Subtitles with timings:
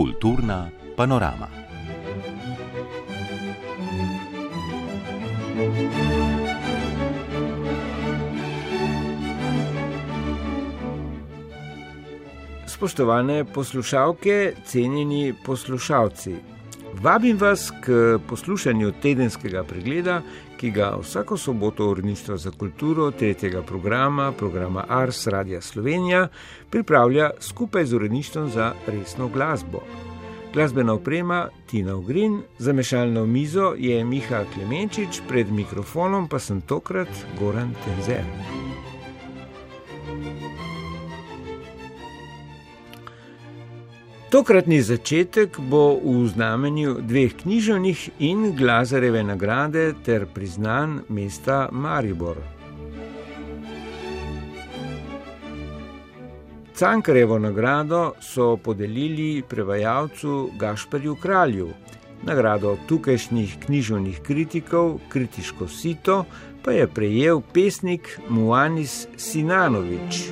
[0.00, 1.48] Kulturna panorama.
[12.66, 16.34] Spoštovane poslušalke, cenjeni poslušalci,
[17.02, 20.20] vabim vas k poslušanju tedenskega pregleda,
[20.56, 26.28] ki ga vsako soboto Uredništvo za kulturo tretjega programa, programa Ars Radia Slovenija,
[26.70, 29.80] pripravlja skupaj z Uredništvom za resno glasbo.
[30.54, 37.08] Glasbena oprema Tina Ugrin, za mešalno mizo je Miha Klemenčič, pred mikrofonom pa sem tokrat
[37.38, 38.59] Goran Tenzer.
[44.30, 52.36] Tokratni začetek bo v znamenju dveh književnih in glazareve nagrade ter priznan mesta Maribor.
[56.74, 61.68] Cankarevo nagrado so podelili prevajalcu Gašperju Kralju,
[62.22, 66.24] nagrado tukajšnjih književnih kritikov, kritiško sito,
[66.62, 70.22] pa je prejel pesnik Muanis Sinanovič.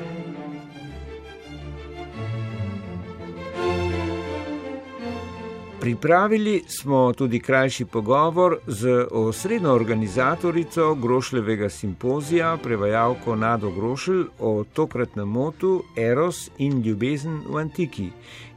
[5.81, 15.29] Pripravili smo tudi krajši pogovor z osrednjo organizatorico Grošljevega simpozija, prevajalko Nado Grošelj, o tokratnem
[15.29, 18.11] motu Eros in ljubezen v antiki,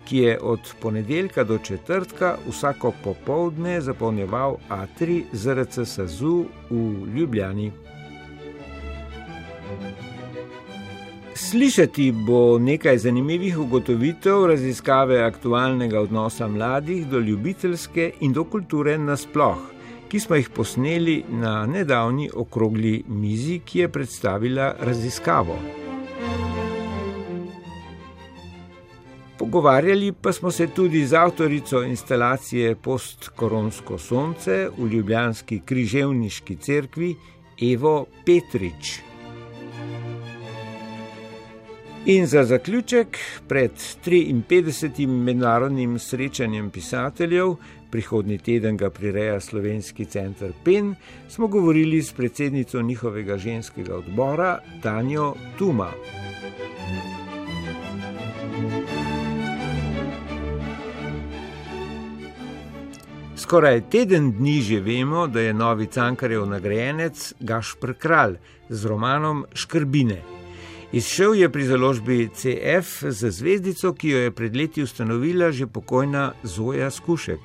[0.05, 7.71] ki je od ponedeljka do četrtka vsako popovdne zapolnjeval Atri ZRC Sazu v Ljubljani.
[11.49, 19.57] Slišati bo nekaj zanimivih ugotovitev raziskave aktualnega odnosa mladih do ljubiteljske in do kulture nasploh,
[20.09, 25.57] ki smo jih posneli na nedavni okrogli mizi, ki je predstavila raziskavo.
[29.39, 37.15] Pogovarjali pa smo se tudi z avtorico instalacije Postkoronsko sonce v Ljubljanski križevniški cerkvi
[37.61, 39.10] Evo Petrič.
[42.05, 43.17] In za zaključek,
[43.47, 43.71] pred
[44.05, 45.07] 53.
[45.07, 47.55] mednarodnim srečanjem pisateljev,
[47.91, 50.95] prihodnji teden ga prireja Slovenski center PEN,
[51.29, 55.91] smo govorili s predsednico njihovega ženskega odbora, Tanjo Tuma.
[63.37, 68.35] Skoraj teden dni že vemo, da je novi cankarjev nagrajenec Gašpr Kralj
[68.69, 70.40] z romanom Škrbine.
[70.91, 76.33] Izšel je pri založbi CF za zvezdico, ki jo je pred leti ustanovila že pokojna
[76.43, 77.39] Zoja Skušek.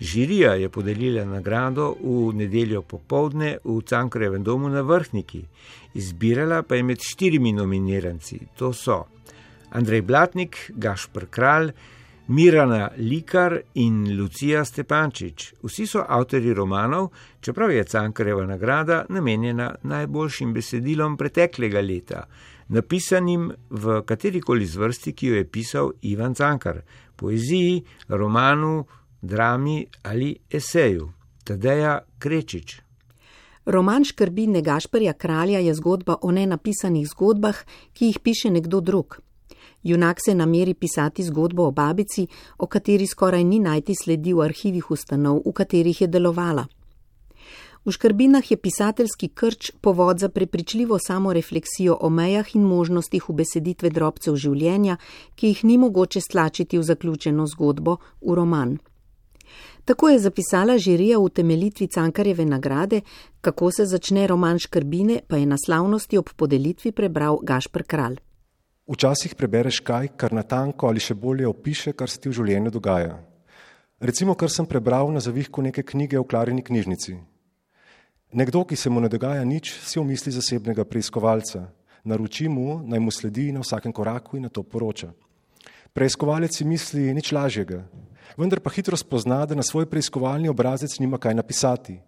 [0.00, 5.44] Žirija je podelila nagrado v nedeljo popovdne v Cankrevem domu na Vrhniki.
[5.94, 8.40] Izbirala pa je med štirimi nominiranci.
[8.58, 9.04] To so
[9.70, 11.70] Andrej Blatnik, Gašpr Kralj,
[12.26, 15.54] Mirana Likar in Lucija Stepančič.
[15.62, 22.26] Vsi so avtori romanov, čeprav je Cankareva nagrada namenjena najboljšim besedilom preteklega leta
[22.72, 26.82] napisanim v katerikoli zvrsti, ki jo je pisal Ivan Cankar,
[27.16, 28.86] poeziji, romanu,
[29.22, 31.10] drami ali eseju.
[31.44, 32.80] Tadeja Krečič.
[33.66, 37.56] Roman Škrbine Gašperja Kralja je zgodba o nenapisanih zgodbah,
[37.92, 39.20] ki jih piše nekdo drug.
[39.82, 42.26] Junak se nameri pisati zgodbo o babici,
[42.58, 46.66] o kateri skoraj ni najti sledi v arhivih ustanov, v katerih je delovala.
[47.84, 54.36] V škrbinah je pisateljski krč povod za prepričljivo samorefleksijo o mejah in možnostih ubeseditve drobcev
[54.36, 54.96] življenja,
[55.34, 58.76] ki jih ni mogoče stlačiti v zaključeno zgodbo, v roman.
[59.84, 63.00] Tako je zapisala žirija v temeljitvi Cankarjeve nagrade,
[63.40, 68.20] kako se začne roman Škrbine, pa je na slavnosti ob podelitvi prebral Gašpr Kralj.
[68.86, 73.18] Včasih prebereš kaj, kar natanko ali še bolje opiše, kar se ti v življenju dogaja.
[73.98, 77.31] Recimo, kar sem prebral na zavihku neke knjige v Klarini knjižnici.
[78.32, 81.66] Nekdo, ki se mu ne dogaja nič, si omisli zasebnega preiskovalca,
[82.00, 85.10] naroči mu, naj mu sledi na vsakem koraku in na to poroča.
[85.92, 87.82] Preiskovalec si misli nič lažjega,
[88.40, 91.98] vendar pa hitro spozna, da na svoj preiskovalni obrazec nima kaj napisati.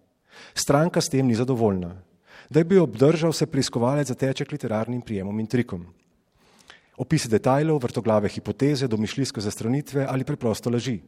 [0.56, 1.92] Stranka s tem ni zadovoljna.
[2.48, 5.84] Da bi obdržal, se preiskovalec zateče k literarnim prijemom in trikom.
[6.96, 11.02] Opisi detajlov, vrtoglave hipoteze, domišljijske zastranitve ali preprosto laži.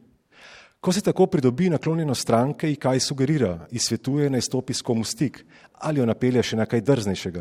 [0.87, 5.41] Ko se tako pridobi naklonjenost stranke in kaj sugerira, izsvetuje naj stopi s komu stik
[5.83, 7.41] ali jo napelje še nekaj drznejšega.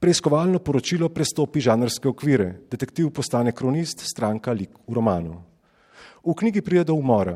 [0.00, 5.42] Preiskovalno poročilo prestopi žanrske okvire, detektiv postane kronist, stranka lik v romanu.
[6.24, 7.34] V knjigi pride do umora,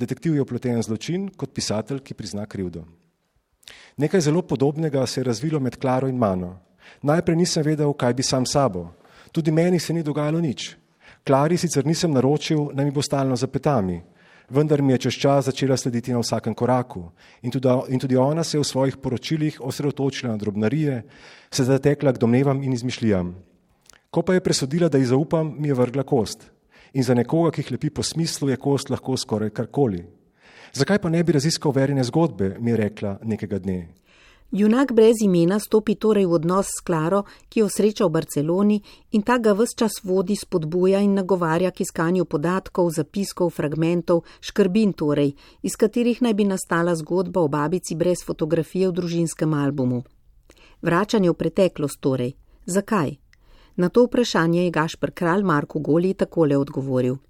[0.00, 2.86] detektiv je opleten zločin kot pisatelj, ki prizna krivdo.
[4.00, 6.54] Nekaj zelo podobnega se je razvilo med Klaro in mano.
[7.02, 8.86] Najprej nisem vedel, kaj bi sam sabo.
[9.28, 10.72] Tudi meni se ni dogajalo nič.
[11.20, 14.00] Klari sicer nisem naročil, da mi bo stalno za petami,
[14.50, 17.10] vendar mi je čez čas začela slediti na vsakem koraku
[17.42, 21.02] in tudi, in tudi ona se je v svojih poročilih osredotočila na drobnarije,
[21.50, 23.34] se zatekla k domnevam in izmišljam.
[24.10, 26.50] Ko pa je presodila, da ji zaupam, mi je vrgla kost.
[26.92, 30.02] In za nekoga, ki hlepi po smislu, je kost lahko skoraj karkoli.
[30.72, 33.88] Zakaj pa ne bi raziskal verjene zgodbe, mi je rekla nekega dne.
[34.52, 38.78] Junak brez imena stopi torej v odnos s Klaro, ki jo sreča v Barceloni
[39.14, 44.92] in ta ga vse čas vodi, spodbuja in nagovarja k iskanju podatkov, zapiskov, fragmentov, škrbin
[44.98, 50.02] torej, iz katerih naj bi nastala zgodba o babici brez fotografije v družinskem albumu.
[50.82, 52.34] Vračanje v preteklost torej.
[52.66, 53.22] Zakaj?
[53.78, 57.22] Na to vprašanje je Gašpr kralj Marko Goli takole odgovoril.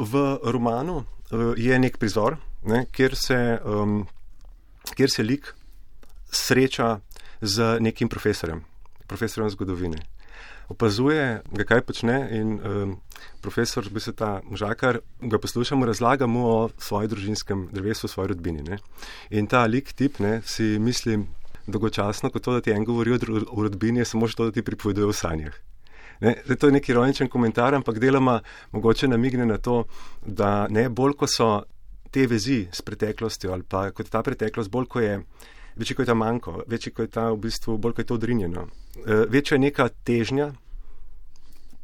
[0.00, 4.06] V romanu eh, je nek prizor, ne, kjer, se, um,
[4.96, 5.60] kjer se lik
[6.32, 7.00] sreča
[7.40, 8.64] z nekim profesorjem,
[9.06, 10.00] profesorjem zgodovine.
[10.72, 12.94] Opazuje, ga kaj počne in um,
[13.44, 18.32] profesor, bi se ta možakar, ga poslušamo, razlaga mu o svojem družinskem drevesu, o svoji
[18.32, 18.62] rodbini.
[18.62, 18.78] Ne?
[19.30, 21.26] In ta lik tip, ne, si mislim,
[21.66, 25.06] dolgočasno, kot to, da ti en govori o rodbini, je samo to, da ti pripoveduje
[25.06, 25.54] o sanjah.
[26.22, 28.40] Ne, to je neki ironičen komentar, ampak deloma
[28.72, 29.84] mogoče namigne na to,
[30.26, 31.48] da ne bolj, ko so
[32.10, 35.16] te vezi s preteklostjo ali pa kot ta preteklost, bolj, ko je
[35.76, 38.18] večji kot je ta manjko, večji kot je ta v bistvu, bolj kot je to
[38.20, 38.66] odrinjeno.
[39.06, 40.52] Eh, večja je neka težnja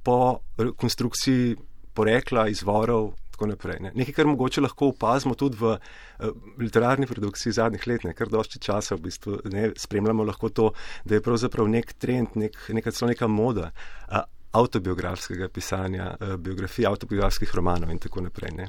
[0.02, 0.40] po
[0.76, 1.56] konstrukciji
[1.94, 3.14] porekla, izvorov.
[3.38, 3.92] Ne.
[3.94, 8.58] Nekaj, kar mogoče lahko opazimo tudi v uh, literarni produkciji zadnjih let, ne, kar dosti
[8.58, 10.72] časa v bistvu ne, spremljamo lahko to,
[11.04, 14.24] da je pravzaprav nek trend, nek, neka celo neka moda uh,
[14.58, 18.56] autobiografskega pisanja, uh, biografij, autobiografskih romanov in tako naprej.
[18.58, 18.66] Ne.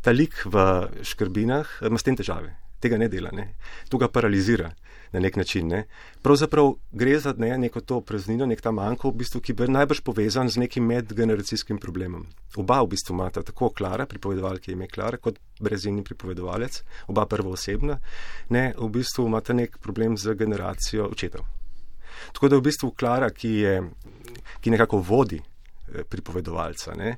[0.00, 0.64] Ta lik v
[1.04, 3.54] škrbinah ima s tem težave tega ne dela, ne.
[3.88, 4.72] to ga paralizira
[5.12, 5.68] na nek način.
[5.68, 5.84] Ne.
[6.22, 10.00] Pravzaprav gre za ne, neko to praznino, nek ta manjko, v bistvu, ki je najbrž
[10.04, 12.26] povezan z nekim medgeneracijskim problemom.
[12.56, 17.98] Oba v bistvu imata tako Klara, pripovedovalka ime Klara, kot brezini pripovedovalec, oba prvo osebna,
[18.50, 21.46] ne, v bistvu imata nek problem z generacijo očetov.
[22.32, 23.76] Tako da v bistvu Klara, ki, je,
[24.60, 25.40] ki nekako vodi
[26.08, 26.94] pripovedovalca.
[26.94, 27.16] Ne.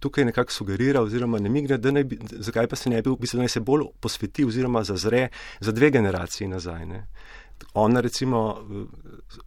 [0.00, 3.18] Tukaj nekako sugerira oziroma ne migne, da ne bi, zakaj pa se ne bi, v
[3.20, 5.28] bistvu naj se bolj posveti oziroma zazre
[5.60, 6.86] za dve generaciji nazaj.
[6.86, 7.06] Ne.
[7.74, 8.64] Ona recimo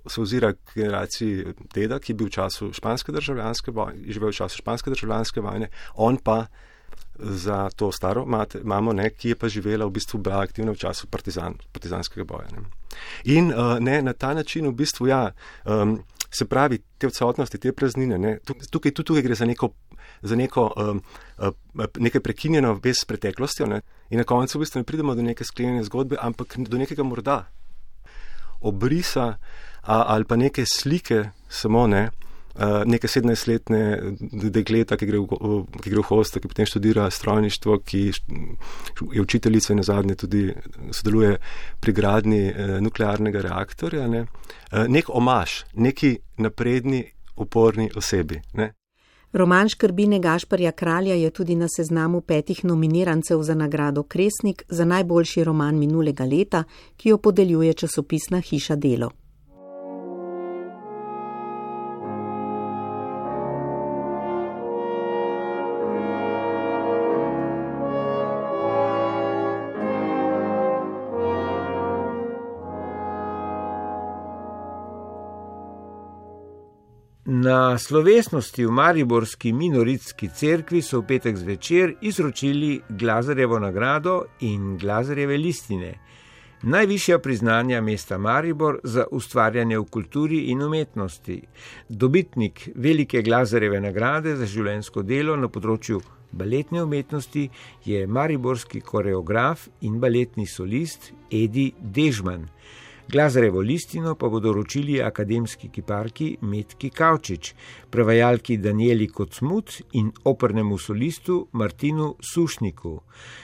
[0.08, 4.38] se ozira k generaciji deda, ki je bil v času španske državljanske vojne, živel v
[4.38, 6.46] času španske državljanske vojne, on pa
[7.20, 8.26] za to staro
[8.64, 12.48] mamo, ne, ki je pa živela v bistvu bila aktivna v času partizan, partizanskega boja.
[12.52, 12.64] Ne.
[13.24, 15.32] In uh, ne, na ta način v bistvu ja,
[15.66, 16.00] um,
[16.34, 19.70] Se pravi, te odsotnosti, te praznine, ne, tukaj, tudi tukaj gre za neko,
[20.22, 21.02] za neko um,
[22.02, 25.46] nekaj prekinjeno vez s preteklostjo ne, in na koncu v bistvu ne pridemo do neke
[25.46, 27.44] sklenjene zgodbe, ampak do nekega morda
[28.64, 29.38] obrisa
[29.82, 32.10] a, ali pa neke slike samo ne,
[32.86, 33.80] neke 17-letne
[34.54, 38.04] dekleta, ki gre, v, ki gre v hosto, ki potem študira strojništvo, ki
[39.14, 40.44] je učiteljica in na zadnje tudi
[40.92, 41.38] sodeluje
[41.80, 44.08] pri gradni eh, nuklearnega reaktorja.
[44.08, 44.26] Ne.
[44.72, 47.04] Eh, nek omaž, neki napredni,
[47.36, 48.42] uporni osebi.
[48.54, 48.74] Ne.
[49.34, 55.44] Roman Škrbine Gašparja Kralja je tudi na seznamu petih nominirancev za nagrado Kresnik za najboljši
[55.44, 56.64] roman minulega leta,
[56.98, 59.10] ki jo podeljuje časopisna hiša Delo.
[77.54, 85.38] Na slovesnosti v Mariborski minoritski cerkvi so v petek zvečer izročili Glazarjevo nagrado in Glazarjeve
[85.38, 85.92] listine,
[86.64, 91.38] najvišja priznanja mesta Maribor za ustvarjanje v kulturi in umetnosti.
[91.90, 97.50] Dobitnik velike Glazarjeve nagrade za življensko delo na področju baletne umetnosti
[97.86, 102.50] je mariborski koreograf in baletni solist Edi Dežman.
[103.12, 107.54] Glazarevo listino pa bodo ročili akademski kiparki Metki Kavčič,
[107.90, 113.02] prevajalki Danieli Kocmut in opernemu solistu Martinu Sušniku.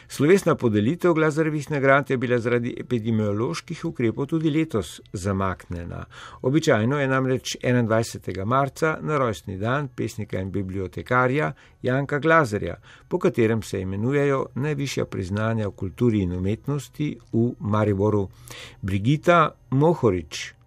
[0.07, 6.05] Slovesna podelitev Glazarevih nagrad je bila zaradi epidemioloških ukrepov tudi letos zamaknjena.
[6.41, 8.45] Običajno je namreč 21.
[8.45, 12.75] marca na rojstni dan pesnika in bibliotekarja Janka Glazarja,
[13.07, 18.29] po katerem se imenujejo najvišja priznanja v kulturi in umetnosti v Mariboru.
[18.81, 20.59] Brigita Mohorič.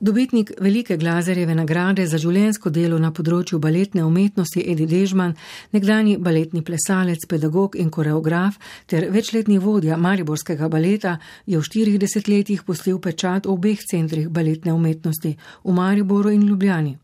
[0.00, 5.34] Dobitnik velike Glazerjeve nagrade za življensko delo na področju baletne umetnosti Edi Dežman,
[5.76, 8.56] nekdani baletni plesalec, pedagog in koreograf
[8.88, 14.72] ter večletni vodja Mariborskega baleta, je v štirih desetletjih postil pečat v obeh centrih baletne
[14.72, 16.96] umetnosti v Mariboru in Ljubljani.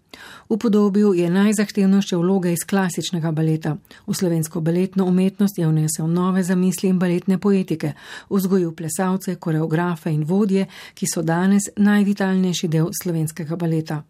[0.48, 3.76] Upodobil je najzahtevnejše vloge iz klasičnega baleta.
[4.06, 7.92] V slovensko baletno umetnost je vnesel nove zamisli in baletne poetike,
[8.30, 14.02] vzgojil plesalce, koreografe in vodje, ki so danes najvitalnejši del slovenskega baleta.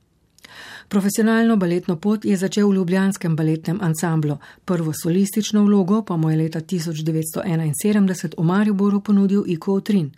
[0.89, 6.37] Profesionalno baletno pot je začel v Ljubljanskem baletnem ansamblu, prvo solistično vlogo pa mu je
[6.37, 10.11] leta 1971 v Mariboru ponudil Iko Otrin.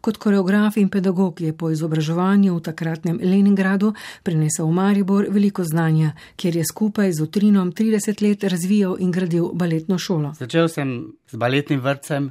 [0.00, 6.12] Kot koreograf in pedagog je po izobraževanju v takratnem Leningradu prinesel v Maribor veliko znanja,
[6.36, 10.34] kjer je skupaj z Otrinom 30 let razvijal in gradil baletno šolo.
[10.38, 12.30] Začel sem z baletnim vrtcem,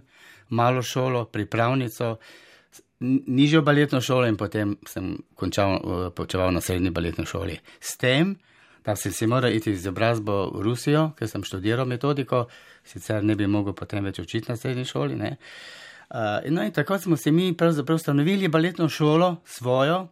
[0.50, 2.18] malo šolo, pripravnico
[3.00, 7.60] nižjo baletno šolo in potem sem končal, uh, počeval na srednji baletni šoli.
[7.80, 8.36] S tem,
[8.86, 12.48] da sem si moral iti z obrazbo v Rusijo, ker sem študiral metodiko,
[12.88, 15.18] sicer ne bi mogel potem več učiti na srednji šoli.
[15.18, 20.08] Uh, no in tako smo si mi pravzaprav ustanovili baletno šolo svojo,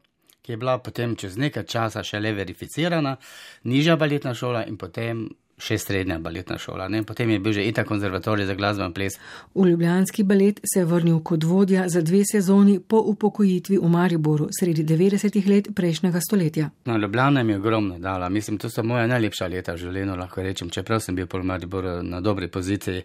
[0.46, 3.16] ki je bila potem čez nekaj časa šele verificirana,
[3.64, 5.26] nižja baletna šola in potem
[5.58, 6.88] še srednja baletna šola.
[6.92, 7.04] Ne?
[7.04, 9.16] Potem je bil že itak konzervatorij za glasben ples.
[9.56, 14.50] V Ljubljanski balet se je vrnil kot vodja za dve sezoni po upokojitvi v Mariboru
[14.52, 16.70] sredi 90-ih let prejšnjega stoletja.
[16.86, 18.30] No, Ljubljana mi je ogromno dala.
[18.30, 22.02] Mislim, to so moja najlepša leta v življenju, lahko rečem, čeprav sem bil po Mariboru
[22.04, 23.04] na dobri poziciji.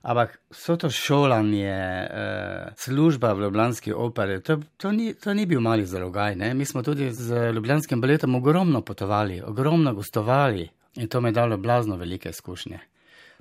[0.00, 5.60] Ampak vso to šolanje, eh, služba v Ljubljanski operi, to, to, ni, to ni bil
[5.60, 6.36] mali zalogaj.
[6.36, 6.54] Ne?
[6.54, 10.70] Mi smo tudi z Ljubljanskim baletom ogromno potovali, ogromno gostovali.
[10.96, 12.80] In to mi je dalo blazno velike izkušnje.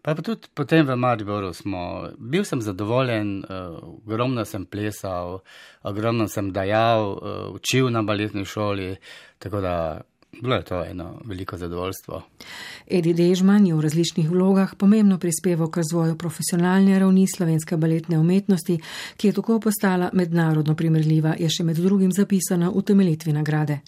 [0.01, 5.41] Pa, pa tudi potem v Mariboru smo, bil sem zadovoljen, uh, ogromno sem plesal,
[5.83, 8.95] ogromno sem dajal, uh, učil na baletni šoli,
[9.39, 9.75] tako da
[10.41, 12.21] bilo je to eno veliko zadovoljstvo.
[12.87, 18.79] Edi Dežman je v različnih vlogah pomembno prispeval k razvoju profesionalne ravni slovenske baletne umetnosti,
[19.17, 23.79] ki je tako postala mednarodno primerljiva, je še med drugim zapisana v temeljitvi nagrade.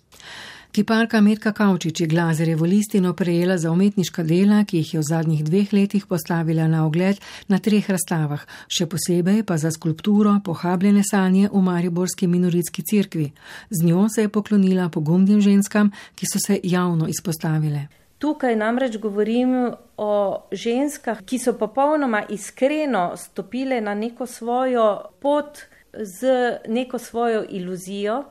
[0.72, 5.44] Kiparka Metka Kavčič je Glazerjevo listino prejela za umetniška dela, ki jih je v zadnjih
[5.44, 7.20] dveh letih postavila na ogled
[7.51, 13.34] na treh razstavah, še posebej pa za skulpturo Pohabljene sanje v Mariborski minoritski cirkvi.
[13.70, 17.90] Z njo se je poklonila pogumnim ženskam, ki so se javno izpostavile.
[18.24, 20.12] Tukaj namreč govorim o
[20.51, 26.32] ženskah, ki so popolnoma iskreno stopile na neko svojo pot z
[26.68, 28.24] neko svojo iluzijo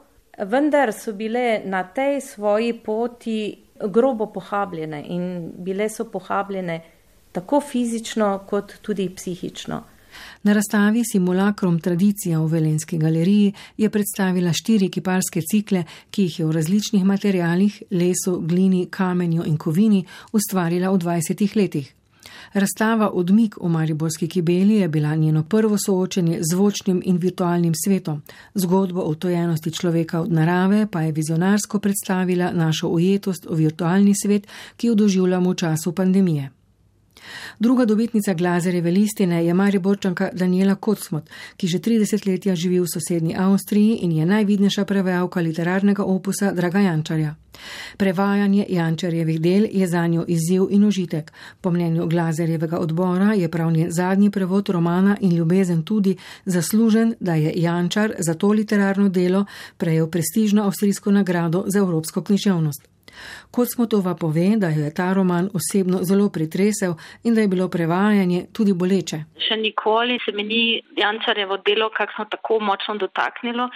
[0.45, 6.81] vendar so bile na tej svoji poti grobo pohabljene in bile so pohabljene
[7.33, 9.83] tako fizično kot tudi psihično.
[10.43, 16.47] Na razstavi Simulacrum Tradicija v Velenski galeriji je predstavila štiri kiparske cikle, ki jih je
[16.47, 22.00] v različnih materijalih, lesu, glini, kamenju in kovini ustvarila v 20 letih.
[22.53, 28.23] Razstava Odmik v Mariborski kibeli je bila njeno prvo soočenje z zvočnim in virtualnim svetom.
[28.55, 34.47] Zgodbo o tojenosti človeka od narave pa je vizionarsko predstavila našo ujetost v virtualni svet,
[34.77, 36.51] ki jo doživljamo v času pandemije.
[37.59, 43.37] Druga dobitnica Glazerjeve listine je Mariborčanka Daniela Kocmot, ki že 30 let živi v sosednji
[43.37, 47.35] Avstriji in je najvidnejša prevajalka literarnega opusa Draga Jančarja.
[47.97, 51.33] Prevajanje Jančarjevih del je za njo izziv in užitek.
[51.61, 57.53] Po mnenju Glazerjevega odbora je pravni zadnji prevod romana in ljubezen tudi zaslužen, da je
[57.57, 59.45] Jančar za to literarno delo
[59.77, 62.89] prejel prestižno avstrijsko nagrado za evropsko književnost.
[63.51, 68.47] Kocmotova pove, da jo je ta roman osebno zelo pretresel in da je bilo prevajanje
[68.53, 69.25] tudi boleče.
[69.49, 70.63] Še nikoli se mi ni
[70.97, 73.67] Jančarjevo delo kakšno tako močno dotaknilo.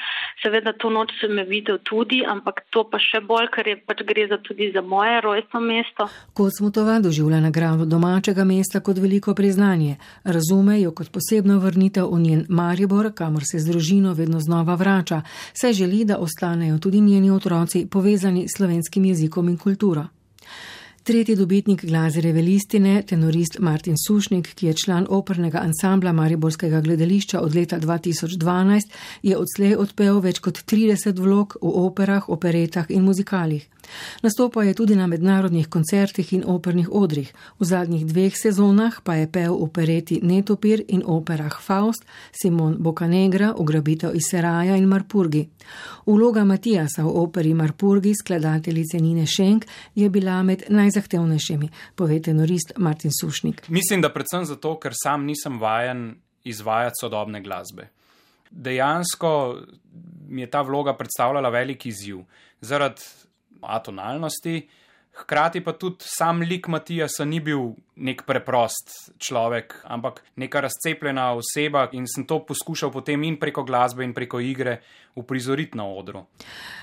[0.42, 4.28] Seveda to noč sem videl tudi, ampak to pa še bolj, ker je pač gre
[4.30, 6.06] za tudi za moje rojstvo mesto.
[6.38, 9.96] Kocmotova doživlja nagrado domačega mesta kot veliko priznanje.
[10.24, 15.22] Razume jo kot posebno vrnitev v njen Maribor, kamor se z družino vedno znova vrača,
[15.52, 20.04] saj želi, da ostanejo tudi njeni otroci povezani s slovenskim jezikom in kulturo.
[21.04, 27.54] Tretji dobitnik glazereve listine, tenorist Martin Sušnik, ki je član opernega ansambla Mariborskega gledališča od
[27.54, 33.68] leta 2012, je odslej odpel več kot 30 vlog v operah, operetah in muzikalih.
[34.22, 37.32] Nastopal je tudi na mednarodnih koncertih in opernih odrih.
[37.58, 43.54] V zadnjih dveh sezonah pa je pel v opereti Netopir in operah Faust, Simon Bocanegra,
[43.58, 45.48] ugrabitev iz Seraja in Marpurgi.
[46.06, 53.10] Vloga Matijasa v operi Marpurgi, skladateljice Nine Šenk, je bila med najzahtevnejšimi, pove tenorist Martin
[53.20, 53.68] Sušnik.
[53.68, 56.14] Mislim, da predvsem zato, ker sam nisem vajen
[56.44, 57.88] izvajati sodobne glasbe.
[58.50, 59.56] Dejansko
[60.28, 62.18] mi je ta vloga predstavljala velik izziv.
[62.60, 63.02] Zaradi
[63.68, 64.68] atonalnosti,
[65.14, 71.85] Hkrati pa tudi sam lik Matijasa ni bil nek preprost človek, ampak neka razcepljena oseba
[71.92, 74.80] in sem to poskušal potem in preko glasbe in preko igre
[75.14, 76.25] uprizoriti na odru.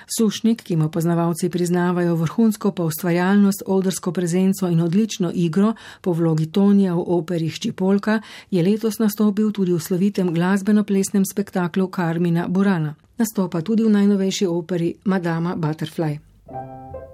[0.07, 6.47] Sušnik, ki mu poznavalci priznavajo vrhunsko pa ustvarjalnost, odrsko prezenco in odlično igro po vlogi
[6.51, 8.21] Tonija v operi Ščipolka,
[8.51, 12.95] je letos nastopil tudi v slovitem glasbeno-plesnem spektaklu Karmina Burana.
[13.19, 16.30] Nastopa tudi v najnovejši operi Madama Butterfly.
[16.51, 17.10] Thank you.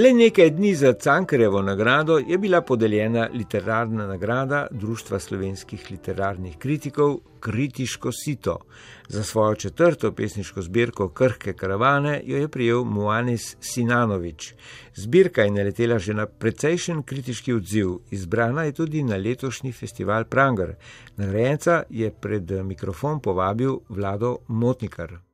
[0.00, 7.18] Le nekaj dni za Cankarjevo nagrado je bila podeljena literarna nagrada Društva slovenskih literarnih kritikov
[7.40, 8.58] Kritiško sito.
[9.08, 14.54] Za svojo četrto pesniško zbirko Krhke karavane jo je prijel Muanis Sinanovič.
[14.94, 20.74] Zbirka je naletela že na precejšen kritiški odziv, izbrana je tudi na letošnji festival Pranger.
[21.16, 25.29] Nagrajenca je pred mikrofon povabil Vlado Motnikar.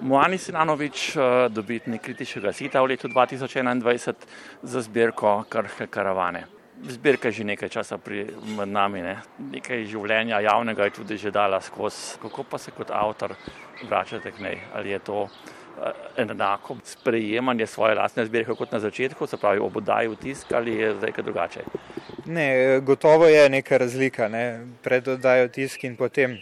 [0.00, 4.14] Moani Sinanovič, eh, dobitnik kritičnega sita v letu 2021
[4.62, 6.44] za zbirko Krhke karavane.
[6.82, 8.26] Zbirka je že nekaj časa pri
[8.66, 9.16] nami, ne?
[9.38, 12.18] nekaj življenja javnega je tudi že dala skozi.
[12.22, 13.34] Kako pa se kot avtor
[13.88, 14.58] vračate k njej?
[14.74, 19.76] Ali je to eh, enako sprejemanje svoje lastne zbirke kot na začetku, se pravi ob
[19.76, 21.60] oddaji v tisk ali je zdaj kaj drugače?
[22.26, 24.66] Ne, gotovo je neka razlika ne?
[24.82, 26.38] pred oddajo tisk in potem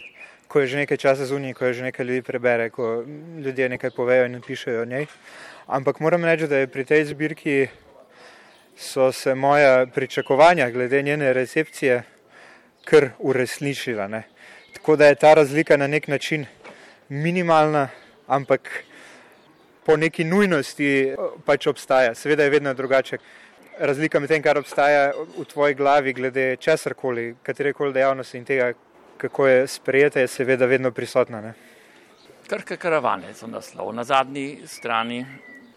[0.51, 3.07] ko je že nekaj časa zunaj, ko je že nekaj ljudi prebere, ko
[3.39, 5.07] ljudje nekaj povejo in pišejo o njej.
[5.71, 7.67] Ampak moram reči, da je pri tej zbirki
[8.75, 12.03] so se moja pričakovanja glede njene recepcije
[12.83, 14.07] kar uresničila.
[14.07, 14.23] Ne.
[14.73, 16.45] Tako da je ta razlika na nek način
[17.09, 17.87] minimalna,
[18.27, 18.83] ampak
[19.85, 22.15] po neki nujnosti pač obstaja.
[22.15, 23.17] Seveda je vedno drugače.
[23.79, 28.73] Razlika med tem, kar obstaja v tvoji glavi glede česarkoli, katerekoli dejavnosti in tega,
[29.21, 31.53] kako je sprejeta, je seveda vedno prisotna.
[32.49, 33.93] Krke karavane so naslov.
[33.93, 35.25] Na zadnji strani,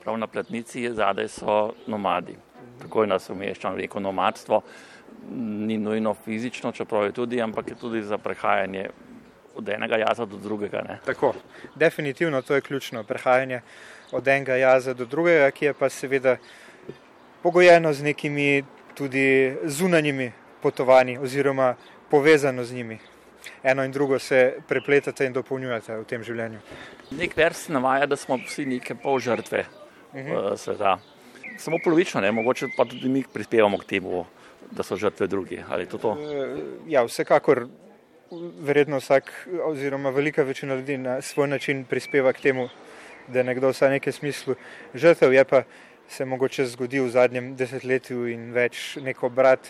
[0.01, 2.39] prav na platnici, zadaj so nomadi.
[2.81, 4.63] Tako je nas umeščano reko nomadstvo.
[5.37, 8.89] Ni nujno fizično, čeprav je tudi, ampak je tudi za prehajanje
[9.55, 10.83] od enega jaza do drugega.
[10.89, 10.99] Ne?
[11.05, 11.35] Tako,
[11.75, 13.05] definitivno to je ključno.
[13.05, 13.61] Prehajanje
[14.13, 16.37] od enega jaza do drugega, ki je pa seveda
[17.43, 21.75] pogojeno z nekimi tudi zunanjimi potovanji oziroma
[22.11, 22.99] povezano z njimi
[23.65, 26.61] eno in drugo se prepletate in dopolnjujete v tem življenju.
[27.17, 29.65] Nek vers navaja, da smo vsi neke pol žrtve
[30.15, 30.31] uh mhm.
[30.31, 30.57] -huh.
[30.57, 30.99] sveta.
[31.59, 32.33] Samo polovično, ne?
[32.33, 34.27] mogoče pa tudi mi prispevamo k temu,
[34.71, 35.63] da so žrtve drugi.
[35.91, 36.19] To to?
[36.21, 37.67] E, ja, vsekakor.
[38.61, 42.69] Verjetno vsak, oziroma velika večina ljudi na svoj način prispeva k temu,
[43.29, 44.55] da je nekdo vsaj nekaj smislu
[44.95, 45.33] žrtev.
[45.33, 45.63] Je pa
[46.09, 49.69] se mogoče zgodil v zadnjem desetletju in več neko brat,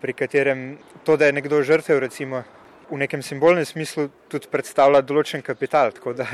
[0.00, 2.42] pri katerem to, da je nekdo žrtev, recimo,
[2.90, 6.26] v nekem simbolnem smislu tudi predstavlja določen kapital, tako da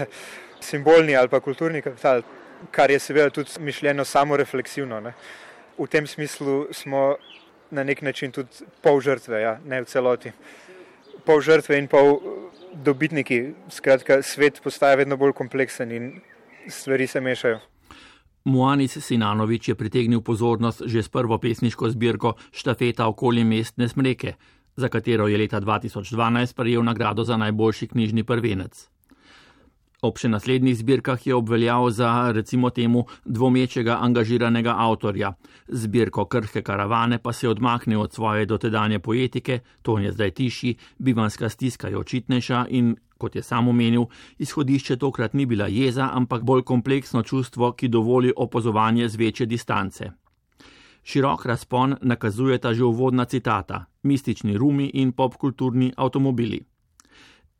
[0.61, 2.23] simbolni ali pa kulturni kapital,
[2.75, 5.01] kar je seveda tudi mišljeno samo refleksivno.
[5.01, 5.15] Ne.
[5.79, 7.17] V tem smislu smo
[7.71, 10.33] na nek način tudi pol žrtve, ja, ne v celoti.
[11.25, 12.17] Pol žrtve in pol
[12.73, 16.13] dobitniki, skratka, svet postaja vedno bolj kompleksen in
[16.69, 17.61] stvari se mešajo.
[18.49, 24.35] Moanis Sinanovič je pritegnil pozornost že s prvo pesniško zbirko Štafeta okoli mestne smreke,
[24.79, 28.89] za katero je leta 2012 prejel nagrado za najboljši knjižni prvenec.
[29.99, 35.33] Ob še naslednjih zbirkah je obveljal za, recimo temu, dvomečega angažiranega avtorja.
[35.67, 40.77] Zbirko Krhke karavane pa se je odmaknil od svoje dotedanje poetike, to je zdaj tiši,
[40.99, 44.07] bivanska stiska je očitnejša in, kot je sam omenil,
[44.39, 50.13] izhodišče tokrat ni bila jeza, ampak bolj kompleksno čustvo, ki dovoli opozovanje z večje distance.
[51.09, 56.61] Širok razpon nakazujeta že uvodna citata: mistični rumi in popkulturni avtomobili.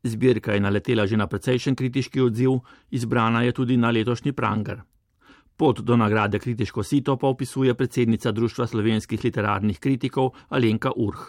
[0.03, 2.59] Zbirka je naletela že na precejšen kritiški odziv,
[2.91, 4.83] izbrana je tudi na letošnji pranger.
[5.57, 11.25] Pot do nagrade kritiško sito pa opisuje predsednica Društva slovenskih literarnih kritikov Alenka Urh.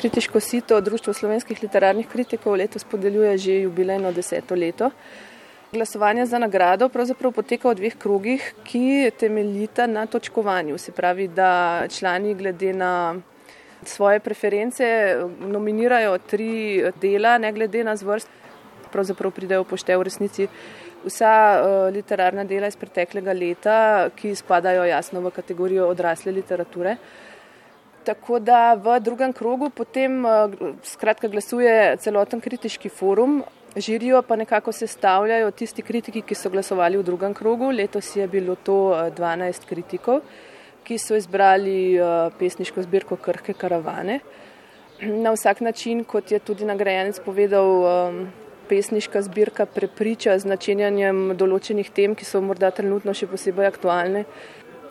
[0.00, 4.90] Kritiško sito Društvo slovenskih literarnih kritikov letos podeljuje že jubilejno deseto leto.
[5.72, 10.76] Glasovanje za nagrado pravzaprav poteka v dveh krogih, ki temeljita na točkovanju.
[10.78, 13.14] Se pravi, da člani glede na
[13.82, 14.84] svoje preference
[15.40, 18.28] nominirajo tri dela, ne glede na zvrst,
[18.92, 20.48] pravzaprav pridejo poštev v resnici
[21.06, 26.98] vsa uh, literarna dela iz preteklega leta, ki spadajo jasno v kategorijo odrasle literature.
[28.04, 30.52] Tako da v drugem krogu potem uh,
[30.84, 33.40] skratka glasuje celoten kritiški forum,
[33.76, 37.70] Žirijo pa nekako sestavljajo tisti kritiki, ki so glasovali v drugem krogu.
[37.70, 40.20] Letos je bilo to 12 eh, kritikov,
[40.84, 44.20] ki so izbrali eh, pesniško zbirko Krhke karavane.
[45.00, 48.26] Na vsak način, kot je tudi nagrajenec povedal, eh,
[48.68, 54.26] pesniška zbirka prepriča z načenjanjem določenih tem, ki so morda trenutno še posebej aktualne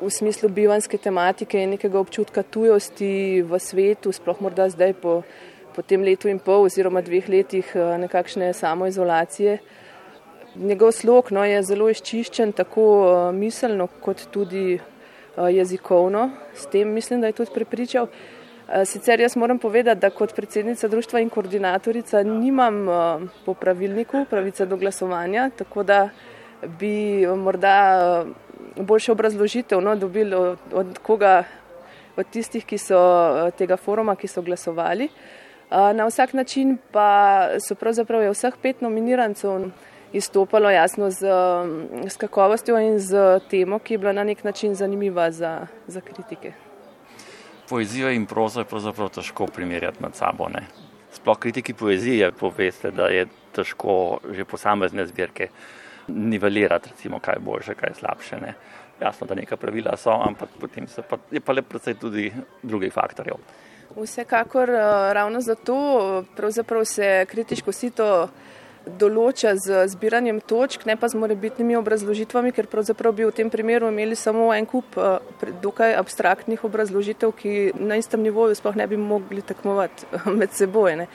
[0.02, 5.22] v smislu bivanske tematike in nekega občutka tujosti v svetu, sploh morda zdaj po
[5.75, 9.57] po tem letu in pol oziroma dveh letih eh, nekakšne samoizolacije.
[10.55, 14.81] Njegov slog no, je zelo izčiščen, tako eh, miselno kot tudi eh,
[15.51, 16.29] jezikovno.
[16.53, 18.07] S tem mislim, da je tudi prepričal.
[18.86, 22.86] Sicer jaz moram povedati, da kot predsednica društva in koordinatorica nimam
[23.45, 26.10] po pravilniku pravice do glasovanja, tako da
[26.79, 28.23] bi morda
[28.75, 31.43] boljše obrazložitev no, dobili od, od koga,
[32.15, 33.01] od tistih, ki so
[33.57, 35.10] tega foruma, ki so glasovali.
[35.71, 39.69] Na vsak način pa so pravzaprav vseh pet nominirancev
[40.13, 41.31] izstopalo jasno z,
[42.07, 46.51] z kakovostjo in z temo, ki je bila na nek način zanimiva za, za kritike.
[47.69, 50.49] Poezijo in prozo je pravzaprav težko primerjati med sabo.
[50.51, 50.65] Ne?
[51.12, 55.47] Sploh kritiki poezije poveste, da je težko že posamezne zbirke
[56.07, 58.39] nivelirati, recimo, kaj je boljše, kaj je slabše.
[58.41, 58.53] Ne?
[59.01, 62.31] Jasno, da neka pravila so, ampak potem pa, je pa le predvsej tudi
[62.63, 63.39] drugih faktorjev.
[63.95, 68.30] Vsekakor eh, ravno zato pravzaprav se kritiško sito
[68.86, 73.91] določa z zbiranjem točk, ne pa z morebitnimi obrazložitvami, ker pravzaprav bi v tem primeru
[73.91, 78.97] imeli samo en kup eh, dokaj abstraktnih obrazložitev, ki na istem nivoju sploh ne bi
[78.97, 80.95] mogli tekmovati med seboj.
[81.04, 81.08] Ne.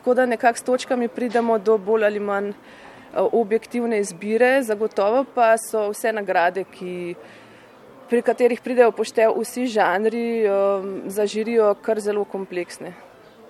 [0.00, 2.56] Tako da nekako s točkami pridemo do bolj ali manj eh,
[3.20, 7.14] objektivne izbire, zagotovo pa so vse nagrade, ki
[8.08, 12.92] pri katerih pridejo poštev vsi žanri, um, zažirijo kar zelo kompleksne.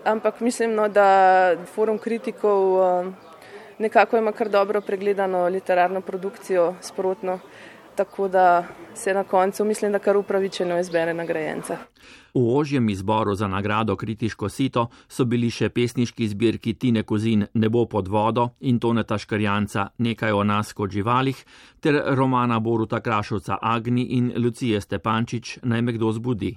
[0.05, 3.15] Ampak mislim, no, da forum kritikov um,
[3.79, 7.39] nekako ima kar dobro pregledano literarno produkcijo sprotno,
[7.97, 11.77] tako da se na koncu mislim, da kar upravičeno izbere nagrajenca.
[12.35, 17.87] V ožjem izboru za nagrado Kritiško sito so bili še pesniški zbirki Tine Kozin Nebo
[17.87, 21.45] pod vodo in Toneta Škarjanca Nekaj o nas kot živalih
[21.81, 26.57] ter romana Boruta Krašovca Agni in Lucije Stepančič Naj me kdo zbudi.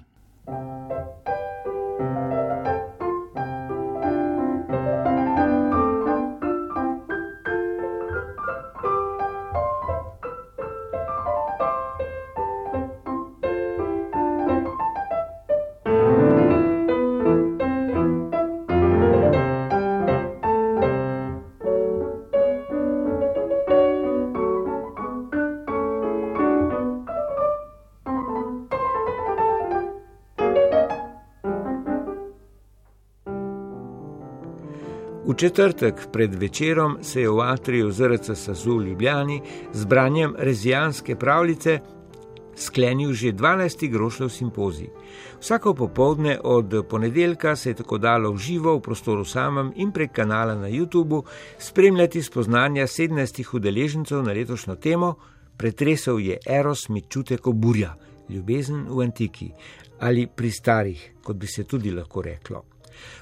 [35.38, 41.78] Četrtek pred večerom se je v atriju ZRC Sazu v Ljubljani z branjem rezijanske pravljice
[42.56, 43.90] sklenil že 12.
[43.90, 44.88] grošljev simpozij.
[45.40, 50.12] Vsako popovdne od ponedeljka se je tako dalo v živo v prostoru samem in prek
[50.12, 51.22] kanala na YouTubu
[51.58, 55.14] spremljati spoznanja 17 udeležencev na letošnjo temo.
[55.56, 57.94] Pretresel je Eros mi čutek oburja,
[58.28, 59.50] ljubezen v antiki
[59.98, 62.77] ali pri starih, kot bi se tudi lahko reklo.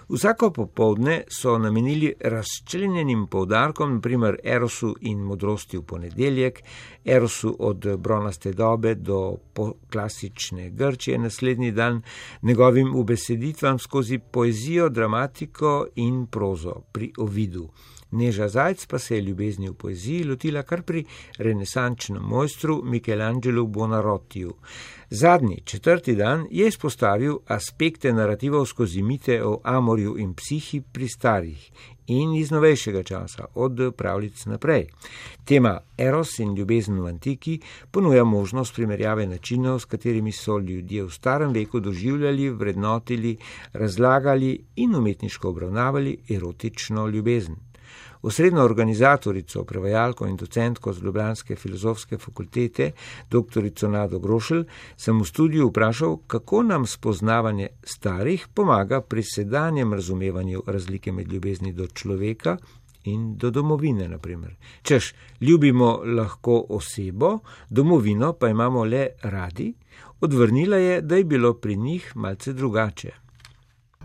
[0.09, 6.63] Vsako popovdne so namenili razčlenjenim povdarkom, naprimer Erosu in modrosti v ponedeljek,
[7.05, 9.37] Erosu od bronaste dobe do
[9.93, 12.03] klasične Grčije naslednji dan,
[12.43, 17.69] njegovim ubeseditvam skozi poezijo, dramatiko in prozo pri ovidu.
[18.17, 21.05] Neža Zajc pa se je ljubezni v poeziji lotila kar pri
[21.39, 24.55] renesančnem mojstru Michelangelu Bonarottiju.
[25.11, 31.71] Zadnji, četrti dan je izpostavil aspekte narativov skozi mite o Amorju in psihi pri starih
[32.07, 34.87] in iz novejšega časa, od pravljic naprej.
[35.45, 41.11] Tema Eros in ljubezen v antiki ponuja možnost primerjave načinov, s katerimi so ljudje v
[41.11, 43.37] starem veku doživljali, vrednotili,
[43.73, 47.57] razlagali in umetniško obravnavali erotično ljubezen.
[48.27, 52.91] Osrednjo organizatorico, prevajalko in docentko z Ljubljanske filozofske fakultete,
[53.31, 53.89] dr.
[53.89, 54.65] Nado Grošelj,
[54.97, 61.73] sem v studiu vprašal, kako nam spoznavanje starih pomaga pri sedanjem razumevanju razlike med ljubezni
[61.73, 62.57] do človeka
[63.05, 64.09] in do domovine.
[64.09, 64.57] Naprimer.
[64.83, 67.39] Češ, ljubimo lahko osebo,
[67.71, 69.75] domovino pa imamo le radi,
[70.21, 73.26] odvrnila je, da je bilo pri njih malce drugače.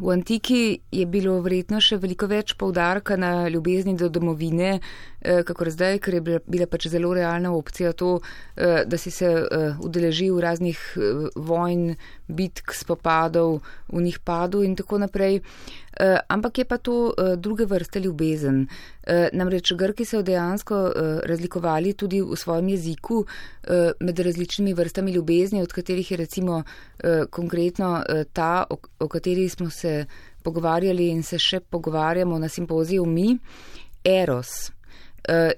[0.01, 4.79] V antiki je bilo verjetno še veliko več poudarka na ljubezni do domovine,
[5.21, 8.19] kakor zdaj, ker je bila pač zelo realna opcija to,
[8.55, 10.79] eh, da si se eh, udeležil raznih
[11.35, 11.95] vojn,
[12.27, 13.59] bitk, spopadov,
[13.91, 15.41] v njih padel in tako naprej.
[16.27, 18.63] Ampak je pa to druge vrste ljubezen.
[19.33, 20.77] Namreč Grki so dejansko
[21.27, 23.25] razlikovali tudi v svojem jeziku
[23.99, 26.63] med različnimi vrstami ljubezni, od katerih je recimo
[27.29, 28.03] konkretno
[28.33, 28.63] ta,
[28.99, 30.05] o kateri smo se
[30.43, 33.37] pogovarjali in se še pogovarjamo na simpoziju mi,
[34.03, 34.71] eros.
[35.29, 35.51] Uh,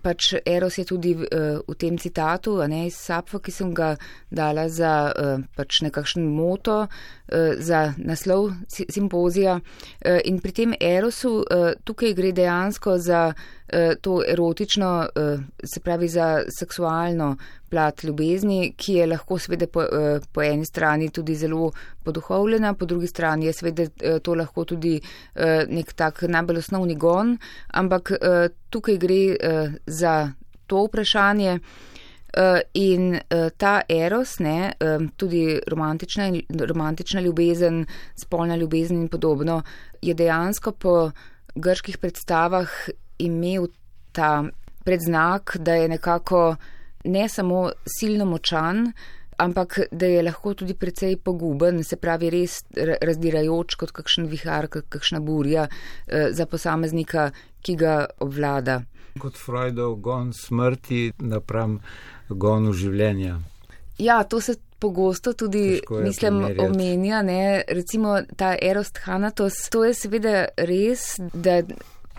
[0.00, 3.96] pač Eros je tudi uh, v tem citatu, a ne iz Sapfa, ki sem ga
[4.30, 9.58] dala za uh, pač nekakšen moto, uh, za naslov simpozija.
[9.60, 13.61] Uh, in pri tem Erosu uh, tukaj gre dejansko za uh,
[14.00, 15.40] to erotično, uh,
[15.74, 17.36] se pravi za seksualno
[17.70, 21.70] plat ljubezni, ki je lahko svede po, uh, po eni strani tudi zelo
[22.04, 25.00] poduhovljena, po drugi strani je uh, to lahko tudi
[25.68, 28.12] nek tak najbolj osnovni gon, ampak
[28.70, 29.36] tukaj gre
[29.86, 30.32] za
[30.66, 31.58] to vprašanje.
[32.74, 33.18] In
[33.56, 34.72] ta eros, ne,
[35.16, 39.62] tudi romantična, romantična ljubezen, spolna ljubezen in podobno,
[40.02, 41.10] je dejansko po
[41.54, 42.68] grških predstavah
[43.24, 43.70] imel
[44.12, 44.42] ta
[44.84, 46.56] predznak, da je nekako
[47.04, 48.92] ne samo silno močan,
[49.42, 54.90] ampak da je lahko tudi precej poguben, se pravi res razdirajoč kot kakšen vihar, kot
[54.92, 57.30] kakšna burja uh, za posameznika,
[57.62, 58.82] ki ga obvlada
[59.18, 61.78] kot Freudov gon smrti napram
[62.28, 63.38] gonu življenja.
[64.00, 67.62] Ja, to se pogosto tudi, mislim, omenja, ne?
[67.68, 69.68] recimo ta erost hanatos.
[69.70, 71.60] To je seveda res, da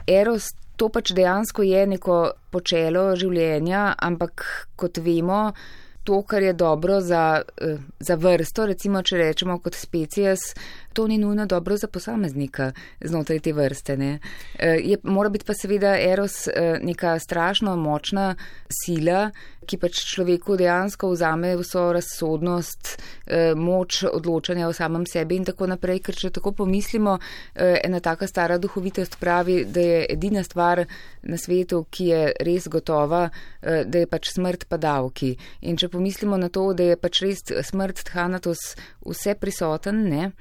[0.07, 2.19] erost to pač dejansko je neko
[2.51, 5.53] počelo življenja, ampak kot vemo,
[6.03, 10.53] to, kar je dobro za, eh, za vrsto, recimo, če rečemo kot specijas,
[10.93, 13.97] to ni nujno dobro za posameznika znotraj te vrste.
[13.97, 14.19] Ne.
[14.59, 18.35] Eh, je, mora biti pa seveda eros eh, neka strašno močna
[18.83, 19.31] sila,
[19.63, 22.89] ki pač človeku dejansko vzame vso razsodnost,
[23.25, 27.17] eh, moč odločanja o samem sebi in tako naprej, ker če tako pomislimo,
[27.55, 30.83] ena taka stara duhovitost pravi, da je edina stvar
[31.23, 33.29] na svetu, ki je res gotova,
[33.61, 35.33] da je pač smrt pa davki.
[35.61, 38.75] In če pomislimo na to, da je pač res smrt thanatos
[39.05, 40.31] vse prisoten, ne,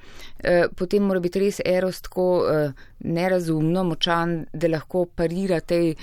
[0.75, 5.95] potem mora biti res eros tako eh, nerazumno močan, da lahko parira tej,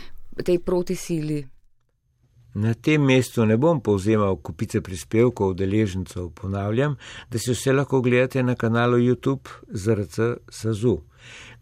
[0.44, 1.40] tej protisili.
[2.54, 6.96] Na tem mestu ne bom povzemal kupice prispevkov deležencev, ponavljam,
[7.30, 10.18] da se vse lahko gledate na kanalu YouTube ZRC
[10.50, 10.98] Sazu.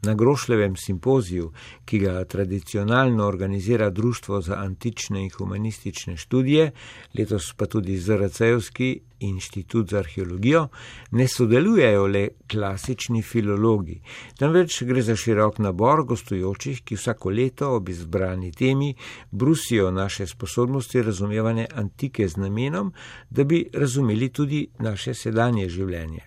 [0.03, 1.53] Na Grošlevem simpoziju,
[1.85, 6.71] ki ga tradicionalno organizira Društvo za antične in humanistične študije,
[7.19, 10.69] letos pa tudi ZRC-evski inštitut za arheologijo,
[11.11, 14.01] ne sodelujejo le klasični filologi,
[14.39, 18.95] temveč gre za širok nabor gostujočih, ki vsako leto ob izbrani temi
[19.31, 22.93] brusijo naše sposobnosti razumevanja antike z namenom,
[23.31, 26.23] da bi razumeli tudi naše sedanje življenje.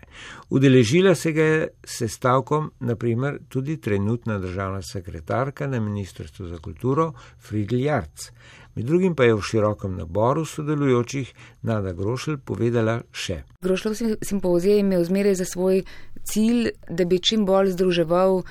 [0.49, 7.76] Udeležila se ga je sestavkom, naprimer, tudi trenutna državna sekretarka na Ministrstvu za kulturo Friedl
[7.76, 8.32] Jarc.
[8.76, 13.41] Med drugim pa je v širokem naboru sodelujočih Nada Grošelj povedala še.
[13.62, 15.84] Grošlov simpozij je imel zmeraj za svoj
[16.24, 18.43] cilj, da bi čim bolj združeval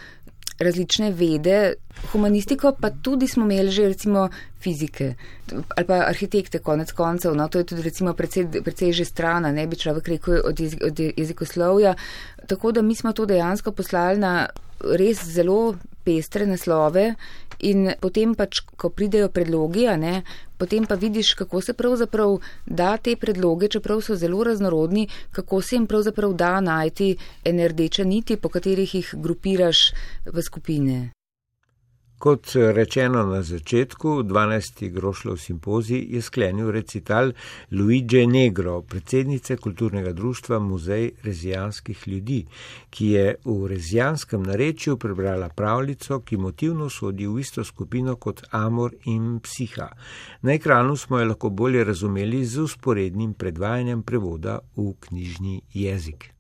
[0.61, 1.75] različne vede,
[2.13, 4.29] humanistiko, pa tudi smo imeli že recimo
[4.61, 5.15] fizike
[5.77, 7.35] ali pa arhitekte konec koncev.
[7.35, 10.83] No, to je tudi recimo precej, precej že strana, ne bi človek rekel od, jezik,
[10.85, 11.95] od jezikoslovja.
[12.47, 14.47] Tako da mi smo to dejansko poslali na
[14.81, 17.15] res zelo pestre naslove
[17.69, 20.23] in potem pač, ko pridejo predlogi, ne,
[20.57, 25.77] potem pa vidiš, kako se pravzaprav da te predloge, čeprav so zelo raznorodni, kako se
[25.77, 27.15] jim pravzaprav da najti
[27.45, 29.91] ene rdeče niti, po katerih jih grupiraš
[30.25, 31.11] v skupine.
[32.21, 34.93] Kot rečeno na začetku, 12.
[34.93, 37.33] grošlov simpozij je sklenil recital
[37.73, 42.45] Luigi Negro, predsednice kulturnega društva Muzej rezijanskih ljudi,
[42.91, 48.93] ki je v rezijanskem narečju prebrala pravljico, ki motivno sodi v isto skupino kot Amor
[49.05, 49.89] in Psiha.
[50.43, 56.35] Na ekranu smo jo lahko bolje razumeli z usporednim predvajanjem prevoda v knjižni jezik.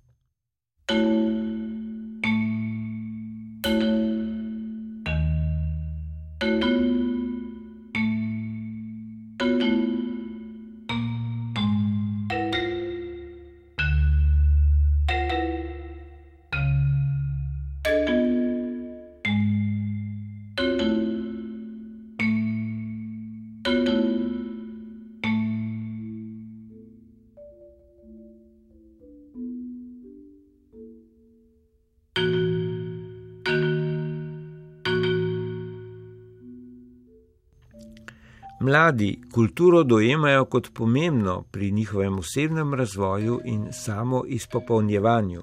[38.90, 45.42] Mladi kulturo dojemajo kot pomembno pri njihovem osebnem razvoju in samo izpopolnjevanju,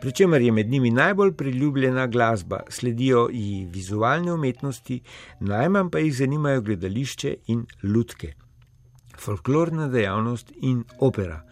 [0.00, 5.00] pri čemer je med njimi najbolj priljubljena glasba, sledijo ji vizualne umetnosti,
[5.40, 8.32] najmanj pa jih zanimajo gledališče in lutke,
[9.18, 11.42] folklorna dejavnost in opera.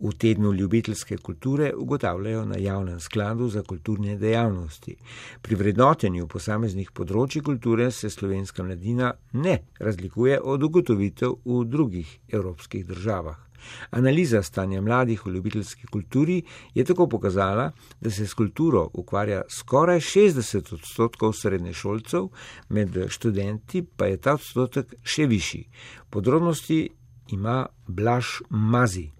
[0.00, 4.96] V tednu ljubiteljske kulture ugotavljajo na javnem skladu za kulturne dejavnosti.
[5.42, 12.84] Pri vrednotenju posameznih področji kulture se slovenska mladina ne razlikuje od ugotovitev v drugih evropskih
[12.86, 13.46] državah.
[13.90, 16.42] Analiza stanja mladih v ljubiteljski kulturi
[16.74, 22.28] je tako pokazala, da se s kulturo ukvarja skoraj 60 odstotkov srednješolcev,
[22.68, 25.66] med študenti pa je ta odstotek še višji.
[26.10, 26.88] Podrobnosti
[27.32, 29.15] ima Blaž Mazi.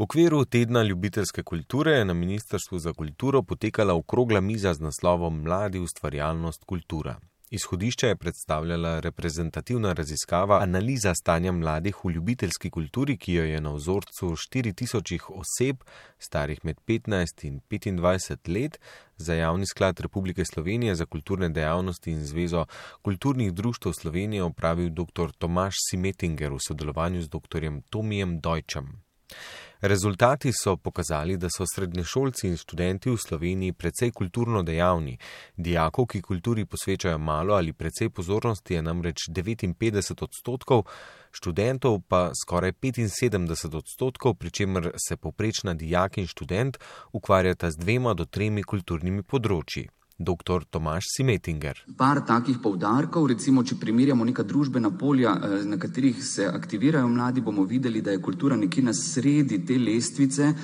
[0.00, 5.42] V okviru tedna ljubiteljske kulture je na Ministrstvu za kulturo potekala okrogla miza z naslovom
[5.42, 7.18] Mladi ustvarjalnost kultura.
[7.50, 13.74] Izhodišče je predstavljala reprezentativna raziskava analiza stanja mladih v ljubiteljski kulturi, ki jo je na
[13.74, 15.84] vzorcu 4000 oseb,
[16.18, 18.80] starih med 15 in 25 let,
[19.16, 22.64] za javni sklad Republike Slovenije za kulturne dejavnosti in Zvezo
[23.02, 25.32] kulturnih društv Slovenije opravil dr.
[25.38, 27.68] Tomaš Simetinger v sodelovanju z dr.
[27.90, 29.02] Tomijem Dojčem.
[29.82, 35.18] Rezultati so pokazali, da so srednješolci in študenti v Sloveniji precej kulturno dejavni.
[35.56, 40.84] Dijakov, ki kulturi posvečajo malo ali precej pozornosti, je namreč 59 odstotkov,
[41.32, 46.76] študentov pa skoraj 75 odstotkov, pri čemer se poprečna dijak in študent
[47.12, 49.88] ukvarjata z dvema do tremi kulturnimi področji
[50.20, 50.64] dr.
[50.70, 51.80] Tomaš Simetinger.
[51.96, 57.40] Par takih povdarkov, recimo, če primerjamo neka družbena polja, eh, na katerih se aktivirajo mladi,
[57.40, 60.54] bomo videli, da je kultura nekje na sredi te lestvice.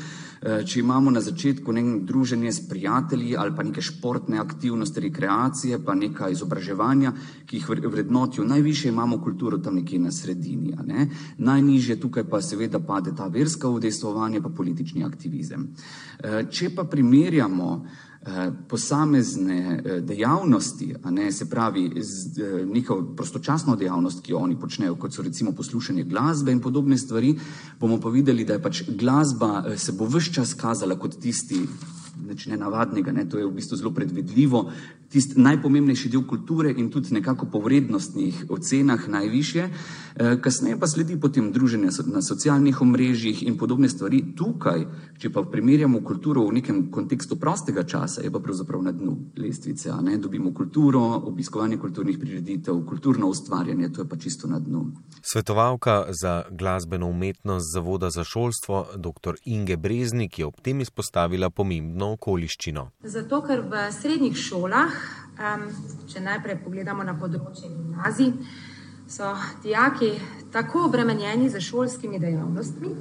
[0.42, 5.78] Eh, če imamo na začetku neko druženje s prijatelji ali pa neke športne aktivnosti, rekreacije,
[5.84, 7.12] pa neka izobraževanja,
[7.46, 10.74] ki jih vrednotijo najviše, imamo kulturo tam nekje na sredini.
[10.84, 11.08] Ne?
[11.38, 15.70] Najnižje tukaj pa seveda pade ta verska udejstvovanja, pa politični aktivizem.
[16.20, 17.86] Eh, če pa primerjamo
[18.68, 24.94] posamezne eh, dejavnosti, a ne se pravi eh, njihovo prostočasno dejavnost, ki jo oni počnejo,
[24.94, 27.36] kot so recimo poslušanje glasbe in podobne stvari,
[27.80, 31.66] bomo pa videli, da je pač glasba se bo vse čas kazala kot tisti
[32.26, 33.28] nič nenavadnega, ne?
[33.28, 34.70] to je v bistvu zelo predvidljivo,
[35.16, 39.68] tisti najpomembnejši del kulture in tudi nekako po vrednostnih ocenah najviše.
[40.16, 44.22] Eh, kasneje pa sledi potem druženje na socialnih omrežjih in podobne stvari.
[44.36, 44.84] Tukaj,
[45.20, 49.92] če pa primerjamo kulturo v nekem kontekstu prostega časa, je pa pravzaprav na dnu lestvice.
[50.02, 50.18] Ne?
[50.18, 54.86] Dobimo kulturo, obiskovanje kulturnih prireditev, kulturno ustvarjanje, to je pa čisto na dnu.
[55.22, 59.36] Svetovalka za glasbeno umetnost Zavoda za šolstvo, dr.
[59.44, 62.90] Inge Breznik, je ob tem izpostavila pomembno okoliščino.
[63.04, 64.96] Zato, ker v srednjih šolah
[65.36, 65.66] Um,
[66.08, 68.32] če najprej pogledamo na področje gimnazij,
[69.08, 70.14] so dijaki
[70.52, 72.94] tako obremenjeni z šolskimi dejavnostmi,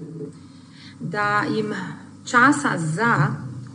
[1.00, 1.72] da jim
[2.28, 3.14] časa za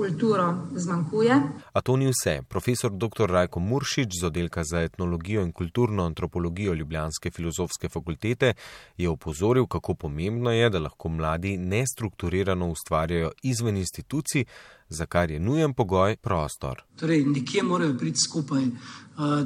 [0.01, 1.40] kulturo zmanjkuje.
[1.73, 2.43] A to ni vse.
[2.49, 3.29] Profesor dr.
[3.31, 8.55] Rajko Muršič z oddelka za etnologijo in kulturno antropologijo Ljubljanske filozofske fakultete
[8.97, 14.45] je opozoril, kako pomembno je, da lahko mladi nestrukturirano ustvarjajo izven institucij,
[14.90, 16.83] za kar je nujen pogoj prostor.
[16.96, 18.66] Torej, nekje morajo priti skupaj.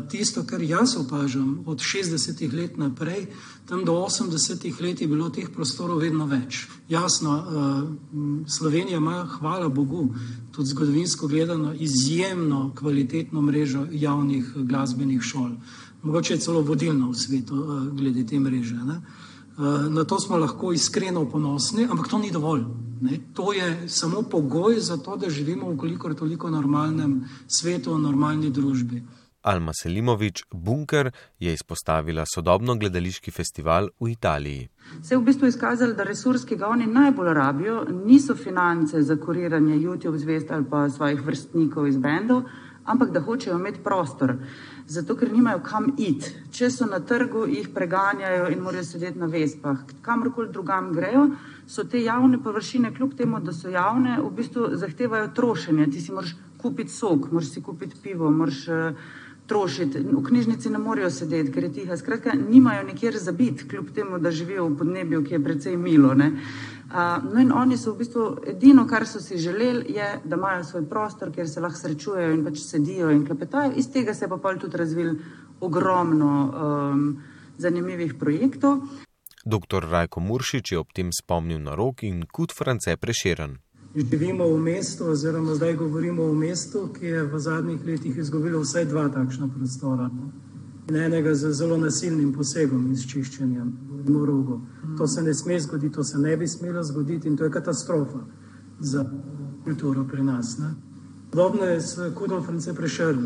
[0.08, 3.26] Tisto, kar jaz opažam od 60-ih let naprej,
[3.68, 6.68] tam do 80-ih let je bilo teh prostorov vedno več.
[6.88, 7.32] Jasno,
[8.46, 10.14] Slovenija ima, hvala Bogu,
[10.52, 15.50] tudi zgodovinsko gledano, izjemno kvalitetno mrežo javnih glasbenih šol.
[16.02, 17.56] Mogoče je celo vodilna v svetu
[17.92, 18.74] glede te mreže.
[18.74, 19.00] Ne?
[19.90, 22.62] Na to smo lahko iskreno ponosni, ampak to ni dovolj.
[23.00, 23.18] Ne?
[23.34, 28.50] To je samo pogoj za to, da živimo v kolikor toliko normalnem svetu, v normalni
[28.50, 29.02] družbi.
[29.44, 34.68] Alma Selimovič Bunker je izpostavila sodobno gledališki festival v Italiji.
[35.02, 39.16] Se je v bistvu izkazalo, da resurs, ki ga oni najbolj rabijo, niso finance za
[39.16, 42.42] kuriranje YouTube zvest ali pa svojih vrstnikov iz bendov,
[42.84, 44.34] ampak da hočejo imeti prostor.
[44.86, 46.32] Zato, ker nimajo kam iti.
[46.52, 49.84] Če so na trgu, jih preganjajo in morajo sedeti na vespah.
[50.02, 51.28] Kamorkoli drugam grejo,
[51.66, 55.86] so te javne površine, kljub temu, da so javne, v bistvu zahtevajo trošenje.
[55.92, 59.04] Ti si moraš kupiti sok, moraš si kupiti pivo, moraš uh,
[59.46, 59.98] trošiti.
[59.98, 61.96] V knjižnici ne morejo sedeti, ker je tiha.
[61.96, 66.14] Skratka, nimajo nikjer za biti, kljub temu, da živijo v podnebju, ki je precej milo.
[66.14, 70.64] Uh, no in oni so v bistvu edino, kar so si želeli, je, da imajo
[70.64, 73.72] svoj prostor, kjer se lahko srečujejo in pač sedijo in klepetajo.
[73.76, 75.14] Iz tega se je pa pol tudi razvil
[75.60, 77.16] ogromno um,
[77.58, 78.80] zanimivih projektov.
[79.44, 79.84] Dr.
[79.90, 83.58] Rajko Muršič je ob tem spomnil na rok in kut France preširen.
[83.94, 88.84] Živimo v mestu, oziroma zdaj govorimo o mestu, ki je v zadnjih letih izgubilo vsaj
[88.84, 90.10] dva takšna prostora.
[90.88, 93.64] in enega z zelo nasilnim posegom izčiščenja
[94.04, 94.60] v rogu.
[94.98, 98.20] To se ne sme zgoditi, to se ne bi smelo zgoditi in to je katastrofa
[98.80, 99.04] za
[99.64, 100.58] kulturo pri nas.
[100.58, 100.74] Ne.
[101.30, 103.16] Podobno je s Kudom France Prešer.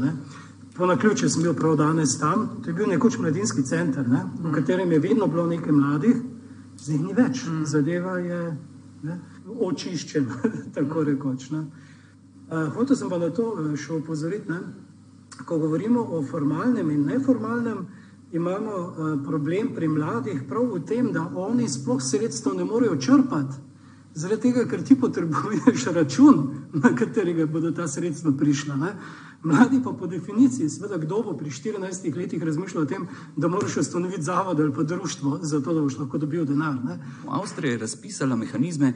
[0.79, 4.53] Po naključju sem bil prav danes tam, to je bil nekoč mladinski center, ne, v
[4.55, 6.17] katerem je vedno bilo nekaj mladih,
[6.79, 8.39] zdaj jih ni več, zadeva je
[9.03, 9.19] ne,
[9.59, 10.39] očiščena,
[10.77, 11.51] tako rekoč.
[11.51, 11.65] Ne.
[12.49, 14.61] Uh, hotel sem pa na to še upozoriti,
[15.45, 17.87] ko govorimo o formalnem in neformalnem,
[18.33, 23.65] imamo uh, problem pri mladih prav v tem, da oni sploh sredstev ne morejo črpati.
[24.19, 26.39] Zaradi tega, ker ti potrebuješ račun,
[26.73, 28.77] na katerega bodo ta sredstva prišla.
[28.79, 28.95] Ne?
[29.43, 33.77] Mladi pa po definiciji, seveda, kdo bo pri 14 letih razmišljal o tem, da moraš
[33.77, 36.75] ustanoviti zavod ali pa društvo, zato da boš lahko dobil denar.
[36.85, 36.99] Ne?
[37.29, 38.93] Avstrija je razpisala mehanizme,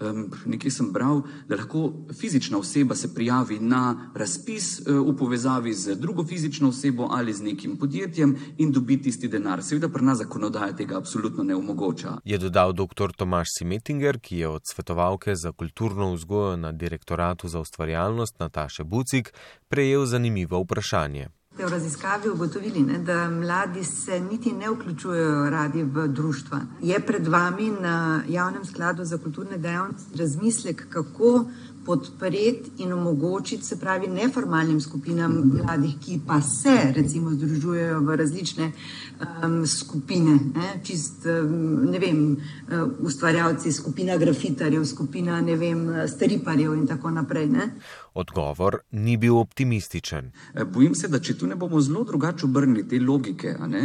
[0.00, 5.74] um, nekaj sem bral, da lahko fizična oseba se prijavi na razpis uh, v povezavi
[5.74, 9.62] z drugo fizično osebo ali z nekim podjetjem in dobi tisti denar.
[9.62, 12.18] Seveda pa nas zakonodaja tega absolutno ne omogoča.
[12.24, 13.12] Je dodal dr.
[13.16, 19.32] Tomaš Simetinger, ki je od svetovalke za kulturno vzgojo na direktoratu za ustvarjalnost Nataše Bucik
[19.68, 21.28] prejel zanimivo vprašanje.
[21.54, 26.60] Ste v raziskavi ugotovili, ne, da mladi se niti ne vključujejo radi v društva.
[26.82, 31.44] Je pred vami na javnem skladu za kulturne dejavnosti razmislek, kako
[31.84, 38.72] podpreti in omogočiti, se pravi, neformalnim skupinam mladih, ki pa se recimo združujejo v različne
[38.72, 46.74] um, skupine, ne, čist, um, ne vem, uh, ustvarjalci, skupina grafitarjev, skupina, ne vem, striparjev
[46.74, 47.46] in tako naprej.
[47.46, 47.68] Ne.
[48.14, 50.30] Odgovor ni bil optimističen.
[50.72, 53.82] Bojim se, da če tu ne bomo zelo drugače obrnili te logike, ne,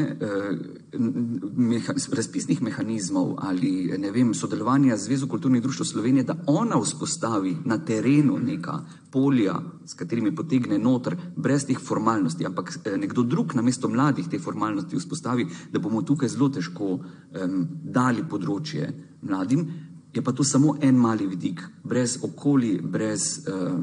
[1.55, 3.71] meha, razpisnih mehanizmov ali
[4.11, 9.55] vem, sodelovanja z Zvezo kulturnih društv Slovenije, da ona vzpostavi na terenu neka polja,
[9.86, 14.99] s katerimi potegne noter, brez teh formalnosti, ampak nekdo drug na mesto mladih te formalnosti
[14.99, 19.67] vzpostavi, da bomo tukaj zelo težko um, dali področje mladim.
[20.13, 23.80] Je pa to samo en mali vidik, brez okolij, brez uh,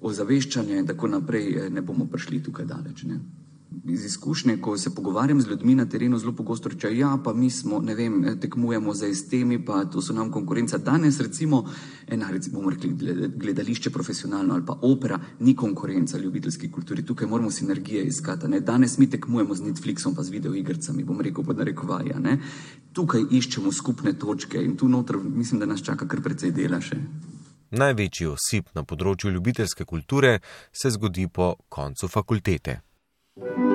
[0.00, 3.04] ozaveščanja in tako naprej, ne bomo prišli tukaj daleč.
[3.08, 3.20] Ne.
[3.84, 7.50] Iz izkušnje, ko se pogovarjam z ljudmi na terenu, zelo pogosto rečejo, ja, pa mi
[7.50, 10.78] smo, ne vem, tekmujemo za istemi, pa to so nam konkurenca.
[10.78, 11.64] Danes recimo,
[12.06, 12.94] ena, recimo, bomo rekli,
[13.36, 18.48] gledališče profesionalno ali pa opera, ni konkurenca ljubiteljski kulturi, tukaj moramo sinergije iskati.
[18.48, 18.60] Ne?
[18.60, 22.18] Danes mi tekmujemo z Netflixom pa z videoigrcami, bom rekel pod narekovaja.
[22.18, 22.38] Ne?
[22.92, 27.02] Tukaj iščemo skupne točke in tu noter mislim, da nas čaka kar precej dela še.
[27.70, 30.38] Največji osip na področju ljubiteljske kulture
[30.72, 32.80] se zgodi po koncu fakultete.
[33.36, 33.65] S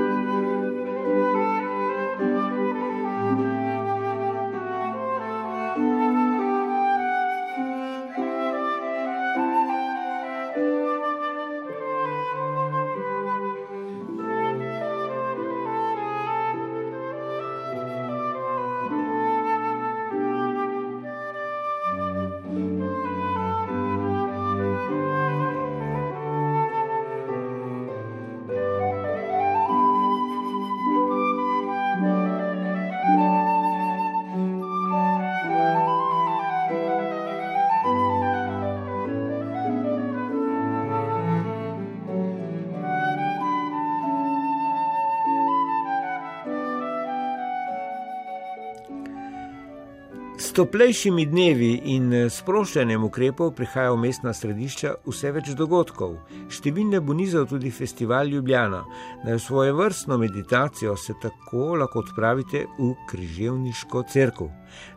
[50.61, 56.19] toplejšimi dnevi in sproščanjem ukrepov prihaja v mestna središča vse več dogodkov.
[56.53, 58.83] Številne bo nizal tudi festival Ljubljana.
[59.25, 64.51] Na svojo vrstno meditacijo se tako lahko odpravite v križevniško crkvo.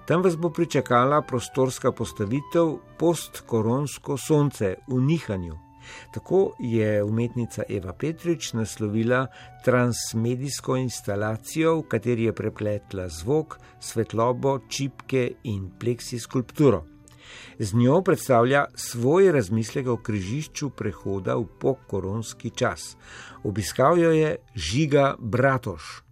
[0.05, 5.64] Tam vas bo pričakala prostorska postavitev Postkoronsko sonce v nihanju.
[6.15, 9.27] Tako je umetnica Eva Petrič naslovila
[9.65, 16.85] transmedijsko instalacijo, v kateri je prepletla zvok, svetlobo, čipke in pleksi skulpturo.
[17.59, 22.97] Z njo predstavlja svoj razmislek o križišču prehoda v pokoronski čas.
[23.45, 26.04] Obiskal jo je Žiga Bratoš.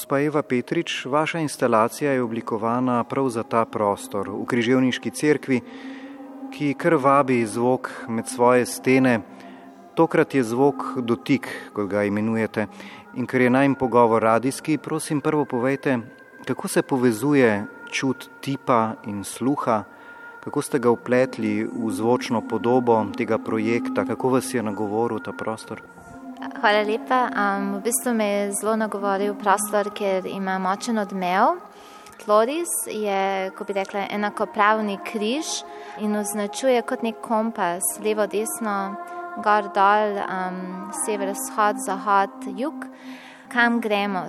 [0.00, 5.58] Gospa Eva Petrič, vaša instalacija je oblikovana prav za ta prostor v Križevniški cerkvi,
[6.56, 9.20] ki kar vabi zvok med svoje stene.
[9.94, 12.66] Tokrat je zvok dotik, kot ga imenujete.
[13.20, 15.98] In ker je najm pogovor radijski, prosim, prvo povejte,
[16.48, 19.82] kako se povezuje čut tipa in sluha,
[20.40, 25.84] kako ste ga upletli v zvočno podobo tega projekta, kako vas je nagovoril ta prostor.
[26.60, 27.30] Hvala lepa.
[27.32, 31.56] Um, v bistvu me je zelo nagovoril prostor, ker ima močen odmev.
[32.20, 35.62] Tloris je, ko bi rekla, enakopravni križ
[36.04, 38.76] in označuje kot nek kompas, levo, desno,
[39.40, 40.60] gor, dol, um,
[41.06, 42.84] sever, vzhod, zahod, jug,
[43.48, 44.26] kam gremo.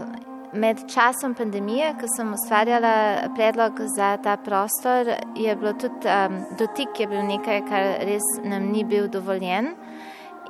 [0.55, 6.95] Med časom pandemije, ko sem ustvarjala predlog za ta prostor, je bilo tudi um, dotik,
[6.95, 9.75] je bil nekaj, kar res nam ni bil dovoljen.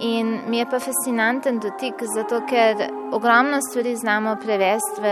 [0.02, 5.12] In mi je pa fascinanten dotik, zato ker ogromno stvari znamo prevesti v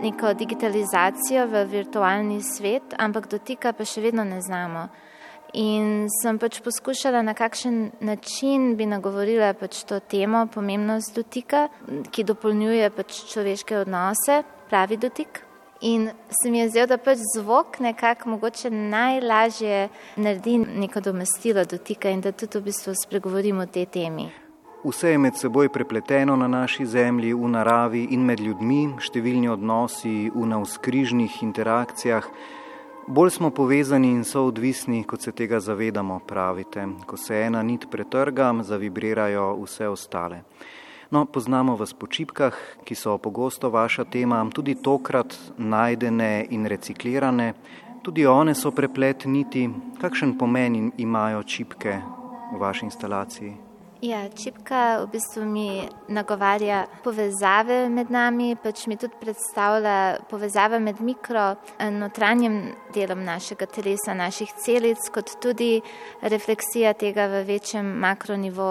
[0.00, 4.88] neko digitalizacijo, v virtualni svet, ampak dotika pa še vedno ne znamo.
[5.56, 11.68] In sem pač poskušala, na kakšen način bi nagovorila pač to temo, pomembnost dotika,
[12.12, 15.49] ki dopolnjuje pač človeške odnose, pravi dotik.
[15.80, 22.10] In se mi je zdelo, da pač zvok nekako mogoče najlažje naredi neko domestilo dotika
[22.10, 24.28] in da tudi v bistvu spregovorimo o tej temi.
[24.84, 30.30] Vse je med seboj prepleteno na naši zemlji, v naravi in med ljudmi, številni odnosi
[30.34, 32.28] v navskrižnih interakcijah.
[33.08, 36.86] Bolj smo povezani in so odvisni, kot se tega zavedamo, pravite.
[37.06, 40.44] Ko se ena nit pretrga, zavibrirajo vse ostale.
[41.10, 42.54] No, poznamo vas po čipkah,
[42.84, 47.54] ki so pogosto vaša tema, tudi tokrat najdene in reciklirane.
[48.02, 49.68] Tudi one so preplet niti.
[50.00, 51.98] Kakšen pomen imajo čipke
[52.52, 53.69] v vaši instalaciji?
[54.00, 61.02] Ja, čipka v bistvu mi nagovarja povezave med nami, pač mi tudi predstavlja povezave med
[61.04, 62.54] mikro in notranjim
[62.94, 65.82] delom našega telesa, naših celic, kot tudi
[66.24, 68.70] refleksija tega v večjem makronivo,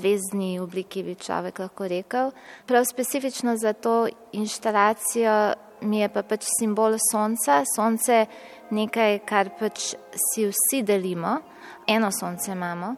[0.00, 2.32] zvezdni obliki, bi človek lahko rekel.
[2.64, 5.36] Prav specifično za to inštalacijo
[5.84, 7.66] mi je pa pač simbol sonca.
[7.68, 8.24] Sonce
[8.72, 9.92] nekaj, kar pač
[10.32, 11.36] si vsi delimo,
[11.84, 12.94] eno sonce imamo.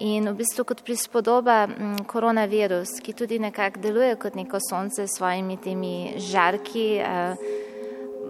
[0.00, 5.18] In v bistvu kot prispodoba mm, koronavirus, ki tudi nekako deluje kot neko sonce s
[5.18, 7.34] svojimi temi žarki, eh,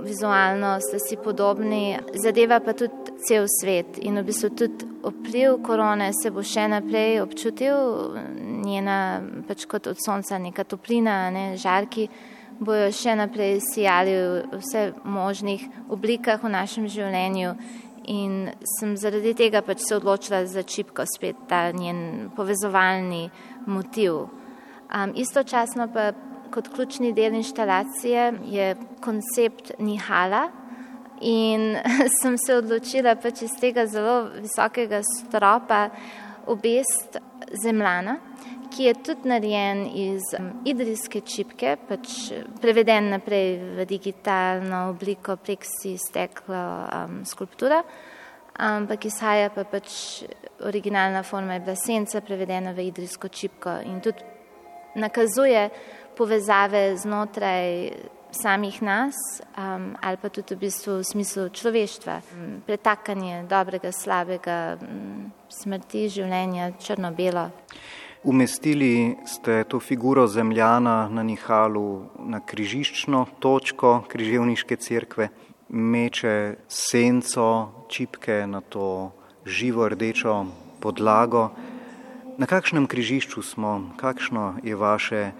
[0.03, 4.01] vizualno ste si podobni, zadeva pa tudi cel svet.
[4.03, 7.79] In v bistvu tudi vpliv korone se bo še naprej občutil,
[8.67, 12.09] njena pač kot od sonca neka toplina, ne, žarki
[12.61, 17.55] bojo še naprej sijali v vse možnih oblikah v našem življenju
[18.11, 23.29] in sem zaradi tega pač se odločila za čipko, spet ta njen povezovalni
[23.67, 24.27] motiv.
[24.91, 26.11] Um, istočasno pa
[26.51, 30.49] kot ključni del inštalacije je koncept Nihala
[31.21, 31.77] in
[32.21, 35.89] sem se odločila pač iz tega zelo visokega stropa
[36.51, 37.21] obest
[37.63, 38.19] zemljana
[38.71, 40.31] ki je tudi narejen iz
[40.65, 47.83] idrijske čipke, pač preveden naprej v digitalno obliko prek si steklo um, skulptura,
[48.61, 50.23] ampak izhaja pa pač
[50.67, 54.25] originalna forma je bila senca prevedena v idrijsko čipko in tudi
[54.95, 55.69] nakazuje
[56.17, 57.91] povezave znotraj
[58.31, 59.15] samih nas
[59.59, 66.09] um, ali pa tudi v bistvu v smislu človeštva, um, pretakanje dobrega, slabega, um, smrti,
[66.09, 67.51] življenja, črno-belo.
[68.25, 75.29] Umestili ste to figuro zemljana na Nihalu na križiščno točko križevniške cerkve,
[75.69, 79.13] meče senco, čipke na to
[79.47, 80.47] živo rdečo
[80.81, 81.49] podlago.
[82.39, 85.33] Na kakšnem križišču smo, kakšno je vaše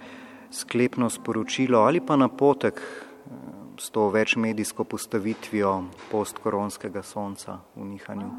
[0.51, 3.29] sklepno sporočilo ali pa napotek eh,
[3.77, 8.29] s to večmedijsko postavitvijo postkoronskega sonca v Nihanju?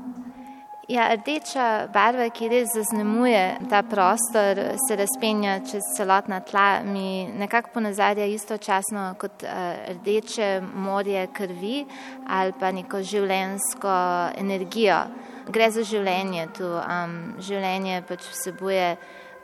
[0.92, 3.40] Ja, rdeča barva, ki res zaznamuje
[3.70, 9.54] ta prostor, se razpenja čez celotna tla, mi nekako ponazarja istočasno kot uh,
[9.88, 11.86] rdeče morje krvi
[12.28, 13.96] ali pa neko življensko
[14.36, 15.00] energijo.
[15.48, 18.94] Gre za življenje tu, um, življenje pač vsebuje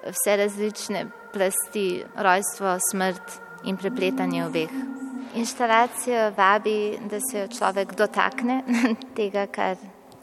[0.05, 1.91] vse različne plasti,
[2.29, 4.81] rojstvo, smrt in prepletanje obeh.
[5.39, 8.65] Inštalacijo vabi, da se človek dotakne
[9.17, 9.79] tega, kar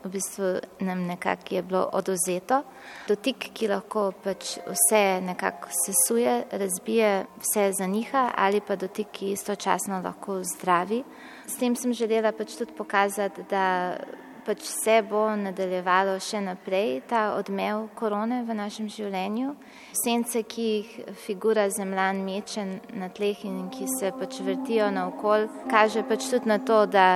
[0.06, 2.62] v bistvu nam nekako je bilo oduzeto.
[3.08, 10.02] Dotik, ki lahko pač vse nekako sesuje, razbije, vse zaniha, ali pa dotik, ki istočasno
[10.04, 11.04] lahko zdravi.
[11.48, 13.98] S tem sem želela pač tudi pokazati, da
[14.46, 19.56] pač se bo nadaljevalo še naprej ta odmev korone v našem življenju.
[20.04, 20.92] Sence, ki jih
[21.26, 26.60] figura zemljan meče na tleh in ki se pač vrtijo naokol, kaže pač tudi na
[26.62, 27.08] to, da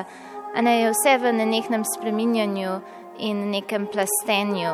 [0.62, 2.80] ne, je vse v nenehnem spreminjanju
[3.20, 4.74] in nekem plastenju.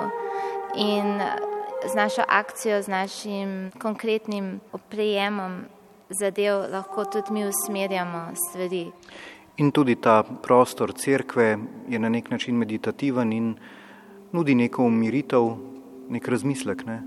[0.76, 1.22] In
[1.86, 5.66] z našo akcijo, z našim konkretnim oprijemom
[6.10, 8.92] zadev lahko tudi mi usmerjamo stvari.
[9.58, 11.58] In tudi ta prostor cerkve
[11.90, 13.56] je na nek način meditativen in
[14.32, 15.56] nudi neko umiritev,
[16.10, 16.86] nek razmislek.
[16.86, 17.02] Ne?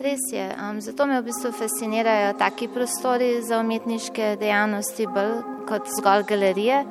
[0.00, 5.32] Res je, um, zato me v bistvu fascinirajo taki prostori za umetniške dejavnosti, bolj
[5.68, 6.84] kot zgolj galerije,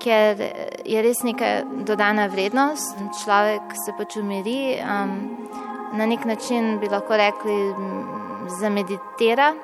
[0.00, 0.40] ker
[0.86, 2.96] je res neka dodana vrednost.
[3.22, 5.14] Človek se pač umiri, um,
[5.92, 7.56] na nek način bi lahko rekli,
[8.60, 9.54] zameditira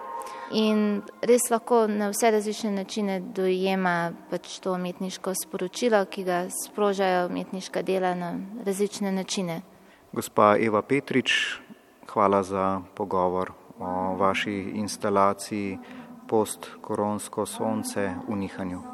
[0.53, 7.26] in res lahko na vse različne načine dojema pač to umetniško sporočilo, ki ga sprožajo
[7.28, 8.35] umetniška dela na
[8.66, 9.62] različne načine.
[10.12, 11.59] Gospa Eva Petrič,
[12.12, 15.78] hvala za pogovor o vaši instalaciji
[16.28, 18.93] Post-koronsko sonce v Nihanju.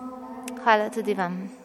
[0.65, 1.60] Hvala tudi vam.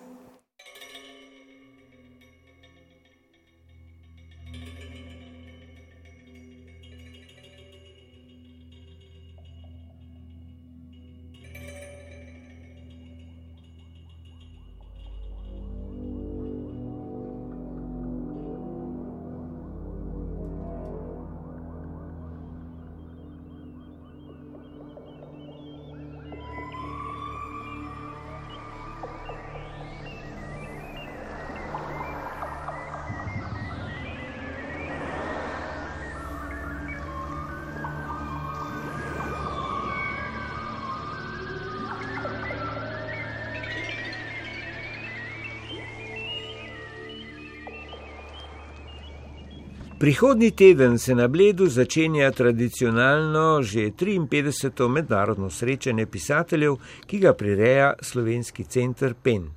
[50.06, 54.90] Prihodnji teden se na Bledu začenja tradicionalno že 53.
[54.90, 56.76] mednarodno srečanje pisateljev,
[57.06, 59.48] ki ga prireja slovenski center PEN.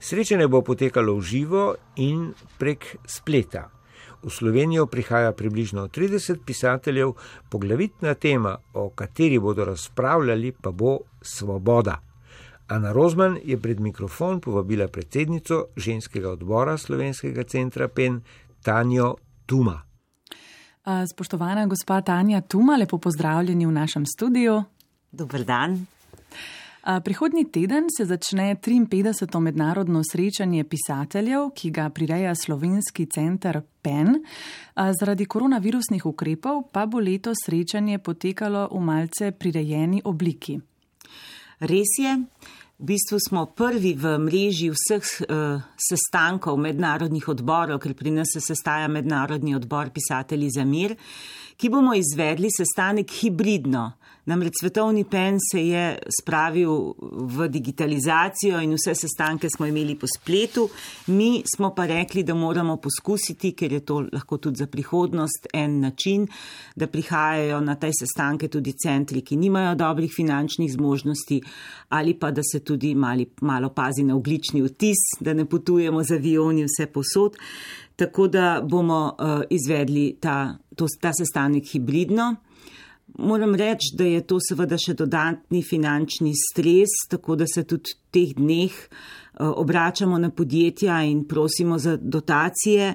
[0.00, 3.70] Srečanje bo potekalo v živo in prek spleta.
[4.22, 7.12] V Slovenijo prihaja približno 30 pisateljev,
[7.50, 11.98] poglavitna tema, o kateri bodo razpravljali, pa bo svoboda.
[12.68, 18.22] Ana Rozman je pred mikrofon povabila predsednico ženskega odbora slovenskega centra PEN
[18.62, 19.87] Tanjo Tuma.
[20.88, 24.62] Spoštovana gospa Tanja Tuma, lepo pozdravljeni v našem studiu.
[25.12, 25.86] Dobr dan.
[27.04, 29.40] Prihodnji teden se začne 53.
[29.40, 34.22] mednarodno srečanje pisateljev, ki ga prireja slovenski center PEN.
[35.00, 40.56] Zaradi koronavirusnih ukrepov pa bo leto srečanje potekalo v malce prirejeni obliki.
[41.60, 42.16] Res je.
[42.78, 48.38] V bistvu smo prvi v mreži vseh uh, sestankov mednarodnih odborov, ker pri nas se
[48.38, 50.94] sestaja mednarodni odbor pisatelji za mir,
[51.58, 53.82] ki bomo izvedli sestanek hibridno.
[54.28, 60.66] Namreč svetovni pen se je spravil v digitalizacijo in vse sestanke smo imeli po spletu.
[61.06, 65.78] Mi smo pa rekli, da moramo poskusiti, ker je to lahko tudi za prihodnost en
[65.80, 66.26] način,
[66.76, 71.40] da prihajajo na te sestanke tudi centri, ki nimajo dobrih finančnih zmožnosti
[71.88, 76.20] ali pa da se tudi mali, malo pazi na oglični vtis, da ne potujemo z
[76.20, 77.36] avioni vse posod.
[77.96, 82.36] Tako da bomo uh, izvedli ta, to, ta sestanek hibridno.
[83.16, 88.12] Moram reči, da je to seveda še dodatni finančni stres, tako da se tudi v
[88.12, 92.94] teh dneh eh, obračamo na podjetja in prosimo za dotacije.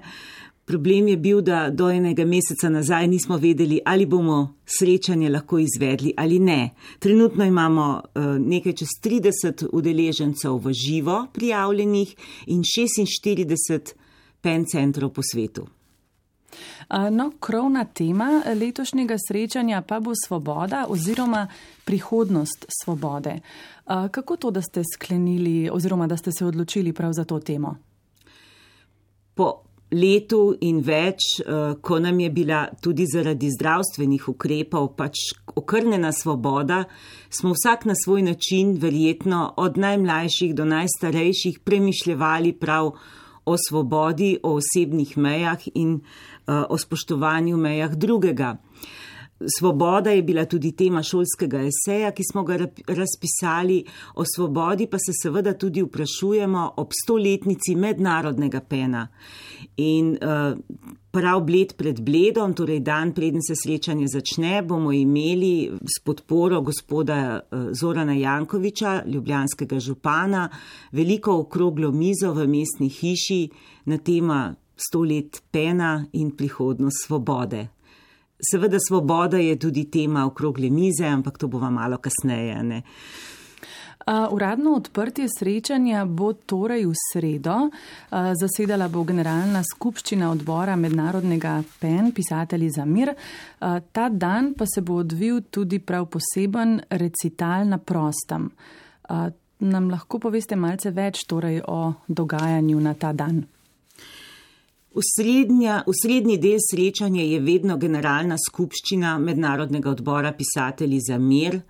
[0.66, 6.14] Problem je bil, da do enega meseca nazaj nismo vedeli, ali bomo srečanje lahko izvedli
[6.18, 6.70] ali ne.
[7.00, 12.16] Trenutno imamo eh, nekaj čez 30 udeležencev v živo prijavljenih
[12.48, 13.96] in 46
[14.42, 15.68] pen centrov po svetu.
[17.12, 21.48] No, krovna tema letošnjega srečanja pa bo svoboda oziroma
[21.86, 23.40] prihodnost svobode.
[24.12, 27.76] Kako to, da ste sklenili oziroma da ste se odločili prav za to temo?
[29.34, 29.54] Po
[29.92, 31.42] letu in več,
[31.82, 35.20] ko nam je bila tudi zaradi zdravstvenih ukrepov pač
[35.56, 36.84] okrnjena svoboda,
[37.30, 42.94] smo vsak na svoj način, verjetno od najmlajših do najstarejših, premišljevali prav
[43.46, 48.58] o svobodi, o osebnih mejah in uh, o spoštovanju mejah drugega.
[49.60, 53.84] Svoboda je bila tudi tema šolskega eseja, ki smo ga razpisali,
[54.16, 59.08] o svobodi pa se seveda tudi vprašujemo ob stoletnici mednarodnega pena.
[59.78, 60.58] In uh,
[61.12, 67.40] prav bled pred bledom, torej dan preden se srečanje začne, bomo imeli s podporo gospoda
[67.40, 70.50] uh, Zorana Jankoviča, ljubljanskega župana,
[70.92, 73.50] veliko okroglo mizo v mestni hiši
[73.86, 77.68] na tema sto let pena in prihodnost svobode.
[78.52, 82.64] Seveda, svoboda je tudi tema okrogle mize, ampak to bova malo kasneje.
[82.64, 82.82] Ne?
[84.32, 87.56] Uradno odprtje srečanja bo torej v sredo.
[88.12, 93.14] Zasedala bo generalna skupščina odbora mednarodnega PEN, pisatelji za mir.
[93.92, 98.52] Ta dan pa se bo odvil tudi prav poseben recital na prostem.
[99.64, 103.46] Nam lahko poveste malce več torej o dogajanju na ta dan?
[104.94, 111.62] Usrednji del srečanja je vedno generalna skupščina Mednarodnega odbora pisatelji za mir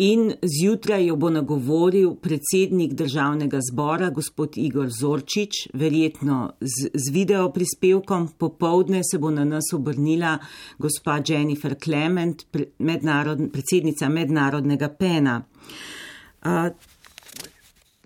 [0.00, 7.50] in zjutraj jo bo nagovoril predsednik državnega zbora, gospod Igor Zorčič, verjetno z, z video
[7.52, 8.30] prispevkom.
[8.38, 10.38] Popovdne se bo na nas obrnila
[10.78, 12.46] gospa Jennifer Clement,
[12.78, 15.42] mednarod, predsednica Mednarodnega pena.
[16.44, 16.72] Uh,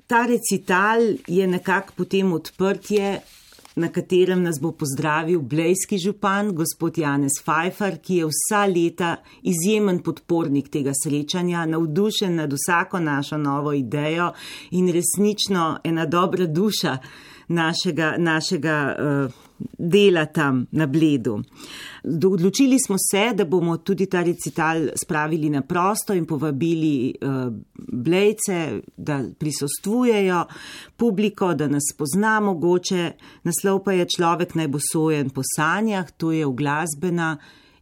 [0.07, 3.21] ta recital je nekako potem odprtje
[3.79, 10.03] na katerem nas bo pozdravil blejski župan, gospod Janez Pfeiffer, ki je vsa leta izjemen
[10.03, 14.33] podpornik tega srečanja, navdušen nad vsako našo novo idejo
[14.71, 16.99] in resnično ena dobra duša
[17.49, 19.48] našega, našega uh,
[19.79, 21.43] dela tam na Bledu.
[22.05, 27.53] Odločili smo se, da bomo tudi ta recital spravili na prosto in povabili uh,
[27.93, 30.45] blejce, da prisostvujejo,
[30.97, 33.13] publiko, da nas pozna mogoče.
[33.43, 37.37] Naslov pa je človek naj bo sojen po sanjah, to je uglasbena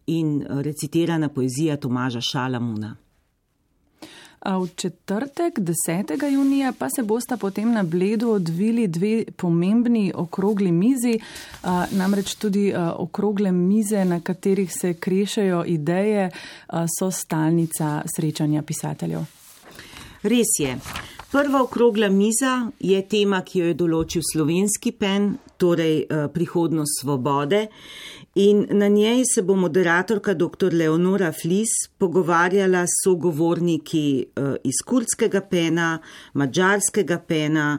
[0.07, 2.97] in recitirana poezija Tomaža Šalamuna.
[4.47, 6.32] V četrtek, 10.
[6.32, 11.18] junija, pa se bosta potem na Bledu odvili dve pomembni okrogli mizi,
[11.90, 16.30] namreč tudi okrogle mize, na katerih se krešajo ideje,
[16.99, 19.20] so stalnica srečanja pisateljev.
[20.22, 20.78] Res je.
[21.32, 27.66] Prva okrogla miza je tema, ki jo je določil slovenski pen, torej prihodnost svobode.
[28.39, 30.74] In na njej se bo moderatorka dr.
[30.74, 35.99] Leonora Flis pogovarjala s sogovorniki eh, iz kurdskega pena,
[36.34, 37.78] mađarskega pena,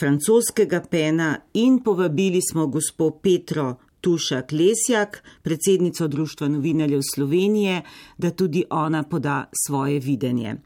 [0.00, 7.82] francoskega pena in povabili smo gospod Petro Tuša Klesjak, predsednico Društva novinarjev Slovenije,
[8.18, 10.56] da tudi ona poda svoje videnje.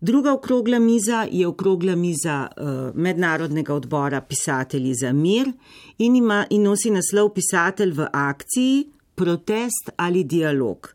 [0.00, 5.52] Druga okrogla miza je okrogla miza uh, Mednarodnega odbora pisatelji za mir
[5.98, 10.94] in, ima, in nosi naslov Pisatelj v akciji, protest ali dialog.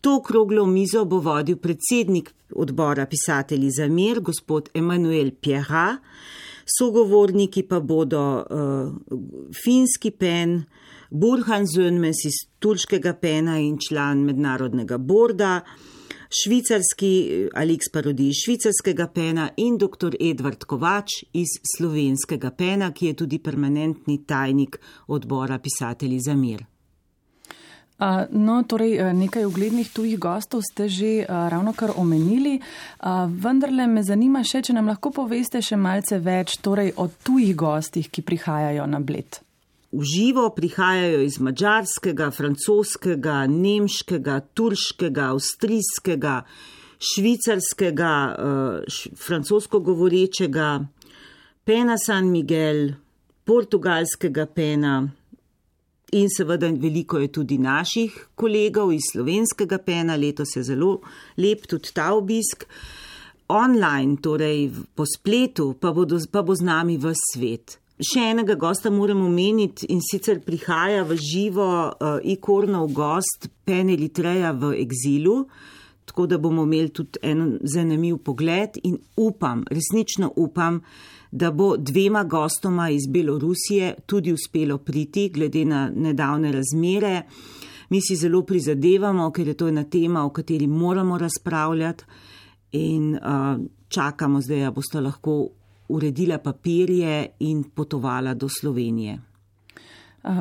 [0.00, 5.96] To okroglo mizo bo vodil predsednik odbora pisatelji za mir, gospod Emanuel Pierra,
[6.78, 8.92] sogovorniki pa bodo uh,
[9.64, 10.62] finski pen,
[11.12, 15.58] Burhan Zönmes iz turškega pena in član mednarodnega borda,
[16.32, 17.10] švicarski
[17.52, 20.16] Alex Parodi iz švicarskega pena in dr.
[20.20, 26.64] Edvard Kovač iz slovenskega pena, ki je tudi permanentni tajnik odbora pisatelji za mir.
[28.32, 32.56] No, torej, nekaj uglednih tujih gostov ste že ravno kar omenili,
[33.28, 38.08] vendarle me zanima še, če nam lahko poveste še malce več torej, o tujih gostih,
[38.08, 39.44] ki prihajajo na bled
[39.92, 46.36] v živo prihajajo iz mačarskega, francoskega, nemškega, turškega, avstrijskega,
[47.12, 48.12] švicarskega,
[48.88, 50.68] š, francosko govorečega,
[51.68, 52.94] pena San Miguel,
[53.44, 55.02] portugalskega pena.
[56.12, 60.98] In seveda veliko je tudi naših kolegov iz slovenskega pena, letos je zelo
[61.40, 62.66] lep tudi ta obisk.
[63.52, 67.81] Online, torej po spletu, pa, bodo, pa bo z nami v svet.
[68.00, 74.54] Še enega gosta moram omeniti in sicer prihaja v živo uh, ikornov gost Peneli Treja
[74.56, 75.42] v egzilu,
[76.08, 80.80] tako da bomo imeli tudi en zanimiv pogled in upam, resnično upam,
[81.30, 87.22] da bo dvema gostoma iz Belorusije tudi uspelo priti, glede na nedavne razmere.
[87.92, 92.04] Mi si zelo prizadevamo, ker je to ena tema, o kateri moramo razpravljati
[92.72, 95.48] in uh, čakamo zdaj, da boste lahko
[95.92, 99.18] uredila papirje in potovala do Slovenije.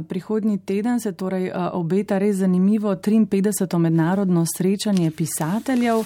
[0.07, 3.77] Prihodnji teden se torej obeta res zanimivo 53.
[3.77, 6.03] mednarodno srečanje pisateljev.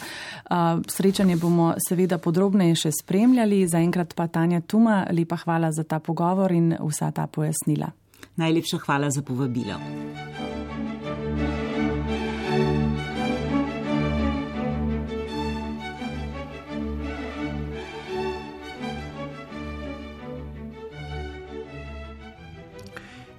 [0.87, 3.67] Srečanje bomo seveda podrobneje še spremljali.
[3.67, 7.91] Zaenkrat pa Tanja Tuma, lepa hvala za ta pogovor in vsa ta pojasnila.
[8.35, 9.75] Najlepša hvala za povabilo.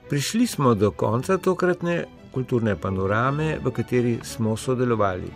[0.09, 5.31] Prišli smo do konca tokratne kulturne panorame, v kateri smo sodelovali.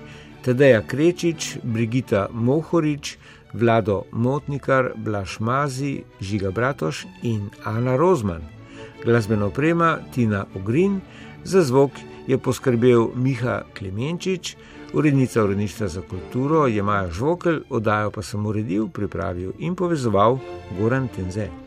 [0.45, 3.19] Tadeja Krečič, Brigita Mohorič,
[3.53, 8.43] Vlado Motnikar, Blaž Mazi, Žiga Bratoš in Ana Rozman.
[9.05, 11.01] Glasbeno oprema Tina Ogrin,
[11.45, 11.91] za zvok
[12.27, 14.57] je poskrbel Miha Klemenčič,
[14.93, 20.39] urednica uredništva za kulturo je Maja Žvokel, oddajo pa sem uredil, pripravil in povezoval
[20.79, 21.60] Goran Tenze.